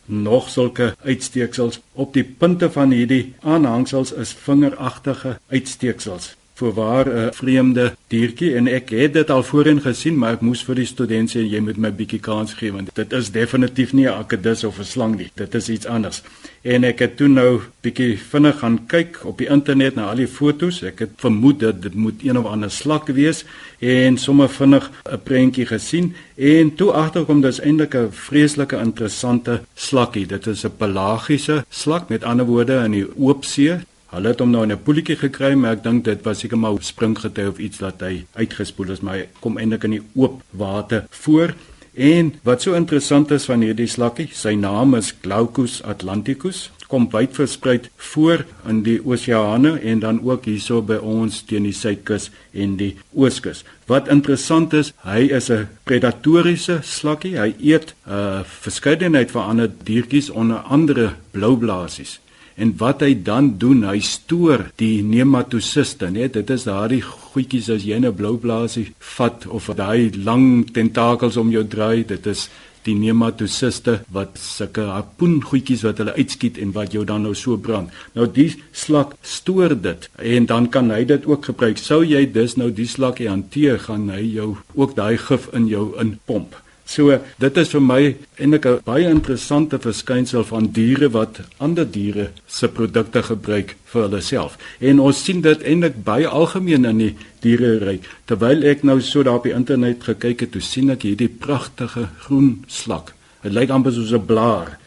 nog 0.04 0.48
sulke 0.48 0.94
uitsteeksels. 1.02 1.80
Op 1.92 2.12
die 2.12 2.24
punte 2.24 2.70
van 2.70 2.90
hierdie 2.90 3.34
aanhangsels 3.40 4.12
is 4.12 4.32
vingeragtige 4.32 5.38
uitsteeksels 5.48 6.36
voorwaar 6.56 7.06
'n 7.08 7.32
vreemde 7.32 7.94
diertjie 8.08 8.54
en 8.54 8.66
ek 8.68 8.90
het 8.90 9.12
dit 9.12 9.30
al 9.30 9.42
voorheen 9.42 9.80
gesien 9.80 10.18
maar 10.18 10.32
ek 10.32 10.40
moes 10.40 10.62
vir 10.64 10.74
die 10.74 10.86
studente 10.86 11.38
sê 11.38 11.42
jy 11.44 11.60
moet 11.60 11.76
my 11.76 11.90
bietjie 11.92 12.20
kans 12.20 12.54
gee 12.54 12.72
want 12.72 12.88
dit 12.94 13.12
is 13.12 13.30
definitief 13.30 13.92
nie 13.92 14.06
'n 14.06 14.18
akedus 14.22 14.64
of 14.64 14.78
'n 14.78 14.84
slang 14.84 15.16
nie. 15.16 15.30
Dit 15.34 15.54
is 15.54 15.68
iets 15.68 15.86
anders. 15.86 16.22
En 16.62 16.84
ek 16.84 16.98
het 16.98 17.16
toe 17.16 17.28
nou 17.28 17.60
bietjie 17.80 18.18
vinnig 18.18 18.58
gaan 18.58 18.78
kyk 18.86 19.20
op 19.24 19.38
die 19.38 19.48
internet 19.48 19.94
na 19.94 20.08
al 20.10 20.16
die 20.16 20.28
fotos. 20.28 20.82
Ek 20.82 20.98
het 20.98 21.10
vermoed 21.16 21.60
dat 21.60 21.82
dit 21.82 21.94
moet 21.94 22.14
een 22.22 22.38
of 22.38 22.44
ander 22.44 22.70
slak 22.70 23.06
wees 23.06 23.44
en 23.78 24.16
sommer 24.16 24.48
vinnig 24.48 24.90
'n 25.12 25.22
prentjie 25.22 25.66
gesien. 25.66 26.14
En 26.34 26.74
toe 26.74 26.90
agterkom 26.92 27.40
dis 27.40 27.60
eintlik 27.60 27.94
'n 27.94 28.08
vreeslike 28.10 28.76
interessante 28.76 29.60
slakkie. 29.74 30.26
Dit 30.26 30.46
is 30.46 30.64
'n 30.64 30.76
pelagiese 30.76 31.64
slak 31.68 32.08
met 32.08 32.24
ander 32.24 32.46
woorde 32.46 32.82
in 32.84 32.90
die 32.90 33.06
oop 33.16 33.44
see 33.44 33.78
Hulle 34.14 34.28
het 34.28 34.40
hom 34.40 34.50
nou 34.50 34.62
in 34.62 34.72
'n 34.72 34.82
poeltjie 34.82 35.16
gekry, 35.16 35.54
maar 35.54 35.72
ek 35.72 35.82
dink 35.82 36.04
dit 36.04 36.22
was 36.24 36.38
seker 36.38 36.58
maar 36.58 36.76
springgety 36.80 37.42
of 37.42 37.58
iets 37.58 37.78
dat 37.78 38.00
hy 38.00 38.24
uitgespoel 38.34 38.90
is, 38.90 39.00
maar 39.00 39.14
hy 39.14 39.28
kom 39.40 39.58
eintlik 39.58 39.84
in 39.84 39.90
die 39.90 40.06
oop 40.14 40.42
water 40.50 41.06
voor. 41.10 41.54
En 41.96 42.34
wat 42.42 42.62
so 42.62 42.74
interessant 42.74 43.30
is 43.30 43.44
van 43.44 43.62
hierdie 43.64 43.88
slakkie, 43.88 44.28
sy 44.32 44.54
naam 44.54 44.94
is 44.94 45.14
Glaucus 45.22 45.82
atlanticus, 45.82 46.70
kom 46.90 47.08
wyd 47.10 47.32
versprei 47.34 47.80
voor 48.12 48.44
in 48.68 48.82
die 48.86 48.98
oseane 49.00 49.78
en 49.80 50.02
dan 50.04 50.20
ook 50.22 50.44
hierso 50.44 50.82
by 50.82 50.98
ons 51.00 51.40
teen 51.48 51.64
die 51.66 51.74
suidkus 51.74 52.28
en 52.52 52.76
die 52.76 52.92
ooskus. 53.14 53.64
Wat 53.90 54.10
interessant 54.12 54.76
is, 54.76 54.92
hy 55.02 55.26
is 55.32 55.50
'n 55.50 55.68
predatoriese 55.84 56.80
slakkie. 56.82 57.38
Hy 57.38 57.54
eet 57.60 57.94
'n 58.06 58.12
uh, 58.12 58.42
verskeidenheid 58.44 59.30
van 59.30 59.48
ander 59.48 59.70
diertjies 59.84 60.30
onder 60.30 60.56
andere 60.56 61.14
bloublaasies. 61.32 62.20
En 62.56 62.72
wat 62.80 63.02
hy 63.04 63.12
dan 63.22 63.50
doen, 63.60 63.84
hy 63.84 64.00
stoor 64.00 64.70
die 64.80 65.02
nematosiste, 65.04 66.08
net 66.10 66.38
dit 66.38 66.52
is 66.54 66.64
daardie 66.64 67.02
goedjies 67.04 67.68
as 67.74 67.84
jy 67.84 67.98
'n 68.00 68.14
blou 68.16 68.36
blaasie 68.40 68.92
vat 69.16 69.46
of 69.46 69.68
daai 69.76 70.10
lang 70.16 70.64
tentakels 70.72 71.36
om 71.36 71.50
jou 71.50 71.64
draai, 71.64 72.06
dit 72.06 72.26
is 72.26 72.48
die 72.86 72.94
nematosiste 72.94 74.00
wat 74.14 74.38
sulke 74.40 74.86
harpoen 74.88 75.40
goedjies 75.42 75.82
wat 75.86 75.98
hulle 75.98 76.14
uitskiet 76.16 76.58
en 76.62 76.72
wat 76.76 76.92
jou 76.92 77.04
dan 77.04 77.26
nou 77.26 77.34
so 77.34 77.56
brand. 77.56 77.90
Nou 78.14 78.26
die 78.26 78.54
slak 78.72 79.16
stoor 79.22 79.74
dit 79.74 80.08
en 80.16 80.46
dan 80.46 80.68
kan 80.68 80.90
hy 80.90 81.04
dit 81.04 81.26
ook 81.26 81.50
gebruik. 81.50 81.78
Sou 81.78 82.02
jy 82.04 82.24
dus 82.32 82.56
nou 82.56 82.70
die 82.70 82.86
slakkie 82.86 83.28
hanteer, 83.28 83.78
gaan 83.78 84.08
hy 84.08 84.22
jou 84.22 84.56
ook 84.74 84.94
daai 84.96 85.16
gif 85.18 85.50
in 85.52 85.68
jou 85.68 85.92
inpomp. 86.00 86.54
So 86.86 87.18
dit 87.42 87.56
is 87.58 87.72
vir 87.74 87.82
my 87.82 88.02
eintlik 88.38 88.66
'n 88.66 88.80
baie 88.86 89.08
interessante 89.10 89.78
verskynsel 89.78 90.44
van 90.44 90.70
diere 90.70 91.08
wat 91.10 91.40
ander 91.58 91.84
diere 91.84 92.30
se 92.46 92.68
produkte 92.68 93.22
gebruik 93.22 93.74
vir 93.84 94.02
hulle 94.02 94.20
self. 94.20 94.56
En 94.80 95.00
ons 95.00 95.24
sien 95.24 95.40
dit 95.40 95.62
eintlik 95.62 96.04
baie 96.04 96.28
algemeen 96.28 96.84
in 96.84 96.98
die 96.98 97.16
diereryk. 97.40 98.06
Terwyl 98.26 98.62
ek 98.62 98.82
nou 98.82 99.00
so 99.00 99.22
daar 99.22 99.36
op 99.36 99.42
die 99.42 99.52
internet 99.52 100.04
gekyk 100.04 100.40
het, 100.40 100.52
toe 100.52 100.60
sien 100.60 100.90
ek 100.90 101.02
hierdie 101.02 101.28
pragtige 101.28 102.08
groen 102.18 102.64
slak. 102.66 103.14
Dit 103.42 103.52
lyk 103.52 103.70
amper 103.70 103.92
soos 103.92 104.12
'n 104.12 104.26
blaar. 104.26 104.78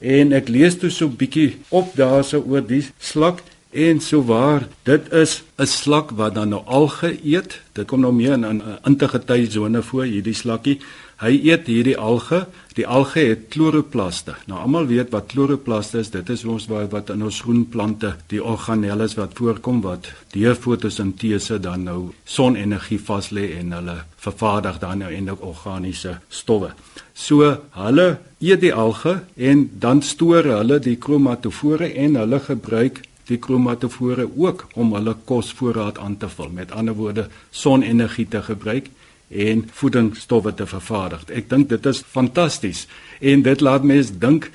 En 0.00 0.32
ek 0.32 0.48
lees 0.48 0.76
toe 0.76 0.90
so 0.90 1.06
'n 1.06 1.16
bietjie 1.16 1.56
op 1.70 1.96
daarse 1.96 2.36
oor 2.36 2.60
die 2.60 2.84
slak 2.98 3.42
en 3.72 4.00
so 4.00 4.22
waar 4.24 4.68
dit 4.82 5.12
is 5.12 5.42
'n 5.58 5.66
slak 5.66 6.10
wat 6.10 6.34
dan 6.34 6.48
nou 6.48 6.62
alge 6.64 7.18
eet. 7.24 7.60
Dit 7.72 7.86
kom 7.86 8.00
nou 8.00 8.12
meer 8.12 8.32
in 8.32 8.44
'n 8.44 8.62
integriteit 8.84 9.52
sone 9.52 9.82
voor 9.82 10.04
hierdie 10.04 10.34
slakkie. 10.34 10.80
Hy 11.16 11.32
eet 11.48 11.68
hierdie 11.70 11.96
alge. 11.96 12.42
Die 12.76 12.84
alge 12.84 13.22
het 13.30 13.46
kloroplaste. 13.48 14.34
Nou 14.50 14.58
almal 14.60 14.88
weet 14.90 15.14
wat 15.14 15.30
kloroplaste 15.32 16.02
is. 16.02 16.10
Dit 16.12 16.28
is 16.34 16.44
ons 16.44 16.66
wat 16.68 17.10
in 17.14 17.24
ons 17.24 17.38
groenplante, 17.40 18.12
die 18.28 18.42
organelles 18.42 19.16
wat 19.16 19.32
voorkom 19.38 19.80
wat 19.86 20.10
deur 20.34 20.54
fotosintese 20.54 21.56
dan 21.64 21.86
nou 21.88 22.00
sonenergie 22.28 23.00
vas 23.00 23.30
lê 23.32 23.46
en 23.56 23.72
hulle 23.78 23.96
vervaardig 24.20 24.76
dan 24.82 25.00
nou 25.00 25.10
eintlik 25.10 25.40
organiese 25.40 26.18
stowwe. 26.28 26.74
So 27.14 27.48
hulle 27.78 28.08
eet 28.44 28.60
die 28.60 28.74
alge 28.74 29.22
en 29.36 29.70
dan 29.72 30.04
stoor 30.04 30.44
hulle 30.58 30.82
die 30.84 30.98
kromatofore 31.00 31.94
en 31.94 32.20
hulle 32.20 32.42
gebruik 32.44 33.00
die 33.26 33.40
kromatofore 33.42 34.28
ook 34.36 34.66
om 34.76 34.92
hulle 34.94 35.16
kosvoorraad 35.24 35.96
aan 35.98 36.20
te 36.20 36.28
vul. 36.28 36.52
Met 36.52 36.76
ander 36.76 36.94
woorde, 36.94 37.26
sonenergie 37.50 38.28
te 38.28 38.42
gebruik 38.42 38.92
en 39.28 39.64
voedingsstowwe 39.72 40.54
te 40.54 40.66
vervaardig. 40.66 41.24
Ek 41.34 41.50
dink 41.50 41.68
dit 41.68 41.86
is 41.86 42.02
fantasties 42.06 42.86
en 43.20 43.42
dit 43.42 43.60
laat 43.60 43.84
mense 43.84 44.14
dink 44.18 44.50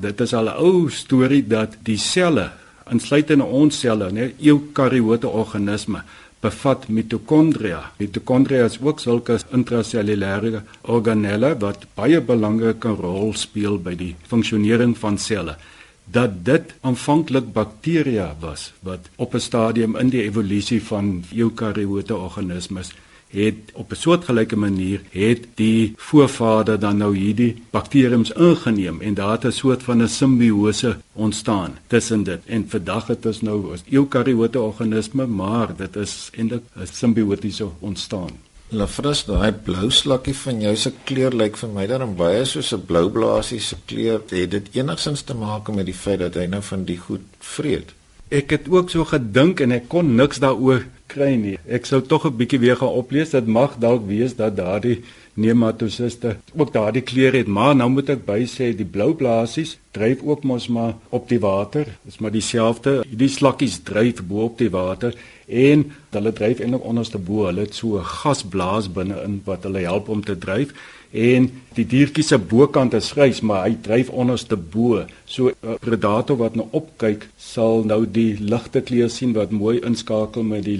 dit 0.00 0.20
is 0.20 0.34
al 0.34 0.48
'n 0.48 0.58
ou 0.58 0.90
storie 0.90 1.46
dat 1.46 1.76
die 1.82 1.98
selle, 1.98 2.50
insluitende 2.90 3.44
ons 3.44 3.80
selle, 3.80 4.10
né, 4.10 4.32
eukariote 4.40 5.28
organisme 5.28 6.02
bevat 6.40 6.88
mitokondria. 6.88 7.92
Mitokondria 7.98 8.64
is 8.64 8.78
ook 8.80 9.00
sulke 9.00 9.38
intrasellulêre 9.50 10.62
organelle 10.82 11.56
wat 11.60 11.86
baie 11.94 12.20
belangrike 12.20 12.88
rol 12.88 13.32
speel 13.32 13.78
by 13.78 13.94
die 13.94 14.16
funksionering 14.28 14.98
van 14.98 15.18
selle. 15.18 15.56
dat 16.04 16.44
dit 16.44 16.74
aanvanklik 16.84 17.46
bakterieë 17.52 18.34
was 18.40 18.72
wat 18.82 19.08
op 19.16 19.34
'n 19.34 19.40
stadium 19.40 19.96
in 19.96 20.08
die 20.08 20.22
evolusie 20.22 20.82
van 20.82 21.24
eukariote 21.32 22.16
organismes 22.16 22.92
het 23.34 23.72
op 23.72 23.90
'n 23.90 24.02
soortgelyke 24.04 24.56
manier 24.56 25.00
het 25.10 25.46
die 25.54 25.92
voorvader 25.96 26.78
dan 26.78 26.96
nou 26.96 27.16
hierdie 27.16 27.62
bakteriums 27.70 28.32
ingeneem 28.32 29.00
en 29.00 29.14
daar 29.14 29.32
het 29.32 29.44
'n 29.44 29.50
soort 29.50 29.82
van 29.82 30.02
'n 30.02 30.08
simbiose 30.08 30.96
ontstaan 31.12 31.78
tussen 31.86 32.22
dit. 32.22 32.40
En 32.46 32.64
vandag 32.68 33.06
het 33.06 33.26
ons 33.26 33.40
nou 33.40 33.74
'n 33.74 33.80
eukariote 33.90 34.60
organisme 34.60 35.26
maar 35.26 35.76
dit 35.76 35.96
is 35.96 36.28
eintlik 36.32 36.62
'n 36.76 36.86
simbiotiese 36.92 37.66
ontstaan. 37.78 38.30
Lafras 38.68 39.24
daai 39.24 39.52
blou 39.52 39.90
slakkie 39.90 40.34
van 40.34 40.60
jou 40.60 40.76
se 40.76 40.90
kleur 41.04 41.34
lyk 41.36 41.56
vir 41.56 41.68
my 41.68 41.86
dan 41.86 42.14
baie 42.16 42.44
soos 42.44 42.72
'n 42.72 42.84
blou 42.86 43.10
blaasie 43.10 43.60
se 43.60 43.76
kleur. 43.84 44.22
Het 44.28 44.50
dit 44.50 44.68
enigsins 44.72 45.22
te 45.22 45.34
maak 45.34 45.68
met 45.74 45.86
die 45.86 45.94
feit 45.94 46.18
dat 46.18 46.34
hy 46.34 46.46
nou 46.46 46.62
van 46.62 46.84
die 46.84 46.98
goed 46.98 47.20
vreet? 47.38 47.92
Ek 48.28 48.50
het 48.50 48.68
ook 48.68 48.90
so 48.90 49.04
gedink 49.04 49.60
en 49.60 49.72
ek 49.72 49.88
kon 49.88 50.14
niks 50.14 50.38
daaroor 50.38 50.84
kry 51.06 51.34
nie. 51.36 51.58
Ek 51.66 51.86
sou 51.86 52.00
tog 52.00 52.26
'n 52.26 52.36
bietjie 52.36 52.58
weer 52.58 52.76
gaan 52.76 52.98
oplees. 53.00 53.30
Dit 53.30 53.46
mag 53.46 53.76
dalk 53.78 54.06
wees 54.06 54.36
dat 54.36 54.56
daardie 54.56 55.02
nematosiste 55.34 56.36
ook 56.54 56.72
daardie 56.72 57.02
kleur 57.02 57.32
het, 57.32 57.46
maar 57.46 57.74
nou 57.74 57.88
moet 57.90 58.08
ek 58.08 58.24
by 58.26 58.44
sê 58.46 58.70
die 58.76 58.86
blou 58.86 59.14
blaasies 59.14 59.78
dryf 59.94 60.22
ook 60.22 60.44
mos 60.44 60.68
maar 60.68 60.94
op 61.10 61.28
die 61.28 61.40
water. 61.40 61.86
Dis 62.04 62.18
maar 62.18 62.30
dieselfde. 62.30 63.02
Die 63.10 63.28
slakkies 63.28 63.80
dryf 63.82 64.22
bo 64.22 64.44
op 64.44 64.58
die 64.58 64.70
water 64.70 65.14
en 65.46 65.92
hulle 66.10 66.32
dryf 66.32 66.60
eintlik 66.60 66.84
onderste 66.84 67.18
bo. 67.18 67.46
Hulle 67.46 67.66
het 67.66 67.74
so 67.74 67.98
'n 67.98 68.04
gasblaas 68.04 68.92
binne-in 68.92 69.42
wat 69.44 69.62
hulle 69.62 69.78
help 69.78 70.08
om 70.08 70.24
te 70.24 70.38
dryf 70.38 70.72
en 71.14 71.46
die 71.76 71.84
diertjie 71.86 72.24
se 72.26 72.38
bokant 72.38 72.94
is 72.98 73.12
grys 73.14 73.38
maar 73.46 73.68
hy 73.68 73.76
dryf 73.86 74.10
onderste 74.10 74.56
bo. 74.56 75.04
So 75.26 75.52
'n 75.62 75.78
predator 75.80 76.36
wat 76.36 76.56
nou 76.56 76.66
opkyk 76.72 77.28
sal 77.38 77.84
nou 77.84 78.04
die 78.06 78.36
ligte 78.40 78.80
kleur 78.80 79.10
sien 79.10 79.32
wat 79.32 79.50
mooi 79.50 79.78
inskakel 79.80 80.42
met 80.42 80.64
die 80.64 80.78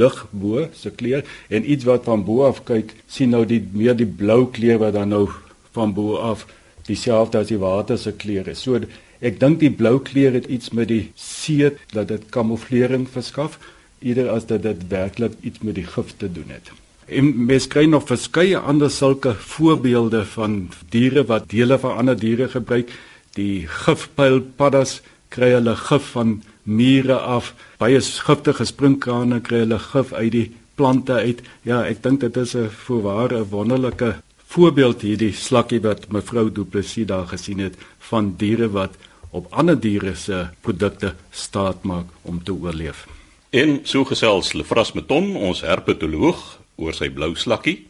lig 0.00 0.26
bo 0.30 0.66
se 0.74 0.90
kleur 0.90 1.22
en 1.48 1.70
iets 1.70 1.84
wat 1.84 2.04
van 2.04 2.24
bo 2.24 2.42
af 2.42 2.64
kyk 2.64 2.94
sien 3.06 3.30
nou 3.30 3.44
die 3.44 3.62
meer 3.72 3.94
die 3.94 4.06
blou 4.06 4.46
kleur 4.50 4.78
wat 4.78 4.94
dan 4.94 5.08
nou 5.08 5.28
van 5.72 5.94
bo 5.94 6.16
af 6.16 6.46
dieselfde 6.86 7.38
as 7.38 7.48
die 7.48 7.58
water 7.58 7.98
se 7.98 8.12
kleur 8.12 8.48
is. 8.48 8.62
So 8.62 8.80
ek 9.20 9.38
dink 9.40 9.60
die 9.60 9.70
blou 9.70 9.98
kleur 10.00 10.32
het 10.32 10.46
iets 10.46 10.70
met 10.70 10.88
die 10.88 11.12
see 11.14 11.70
dat 11.92 12.08
dit 12.08 12.30
kamouflering 12.30 13.06
verskaf 13.08 13.58
eerder 14.00 14.30
as 14.30 14.46
dat 14.46 14.62
dit 14.62 14.88
werklik 14.88 15.32
iets 15.42 15.62
met 15.62 15.74
die 15.74 15.86
gif 15.86 16.16
te 16.16 16.32
doen 16.32 16.48
het. 16.48 16.85
En 17.06 17.44
mens 17.46 17.68
kry 17.70 17.84
nog 17.86 18.06
verskeie 18.08 18.58
ander 18.58 18.90
sulke 18.90 19.34
voorbeelde 19.34 20.24
van 20.26 20.68
diere 20.90 21.22
wat 21.24 21.50
dele 21.50 21.78
van 21.78 21.96
ander 21.96 22.18
diere 22.18 22.48
gebruik. 22.48 22.90
Die 23.38 23.66
gifpylpaddas 23.70 25.00
kry 25.28 25.52
hulle 25.54 25.76
gif 25.76 26.10
van 26.16 26.42
mure 26.62 27.18
af. 27.18 27.52
Baie 27.78 28.00
giftige 28.00 28.66
springkane 28.66 29.40
kry 29.40 29.62
hulle 29.62 29.78
gif 29.78 30.12
uit 30.12 30.32
die 30.32 30.48
plante 30.74 31.12
uit. 31.12 31.42
Ja, 31.62 31.84
ek 31.86 32.02
dink 32.02 32.20
dit 32.20 32.36
is 32.36 32.56
'n 32.56 32.70
voorware 32.70 33.44
wonderlike 33.50 34.16
voorbeeld 34.46 35.02
hierdie 35.02 35.32
slakkie 35.32 35.80
wat 35.80 36.08
mevrou 36.14 36.50
Du 36.50 36.64
Plessis 36.64 37.06
daar 37.06 37.26
gesien 37.26 37.58
het 37.58 37.74
van 37.98 38.34
diere 38.38 38.68
wat 38.70 38.94
op 39.30 39.46
ander 39.50 39.80
diere 39.80 40.14
se 40.14 40.48
produkte 40.60 41.14
staat 41.30 41.82
maak 41.82 42.06
om 42.22 42.42
te 42.42 42.52
oorleef. 42.52 43.06
En 43.50 43.80
so 43.82 44.04
gesels 44.04 44.52
Lefras 44.52 44.92
Meton, 44.92 45.36
ons 45.36 45.60
herpetoloog, 45.60 46.58
oor 46.76 46.94
sy 46.94 47.08
blou 47.10 47.34
slakkie. 47.34 47.86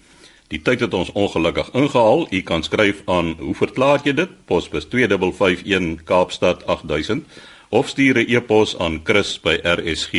Die 0.49 0.63
tyd 0.63 0.81
het 0.81 0.95
ons 0.95 1.11
ongelukkig 1.13 1.71
ingehaal. 1.75 2.27
U 2.31 2.41
kan 2.47 2.63
skryf 2.63 3.03
aan 3.11 3.35
hoe 3.39 3.55
verklaar 3.55 4.01
jy 4.05 4.13
dit? 4.15 4.31
Posbus 4.47 4.87
2551 4.93 6.05
Kaapstad 6.07 6.67
8000 6.67 7.27
of 7.69 7.89
stuur 7.89 8.19
'n 8.19 8.27
e-pos 8.31 8.79
aan 8.79 9.01
chris@rsg.co.za. 9.05 10.17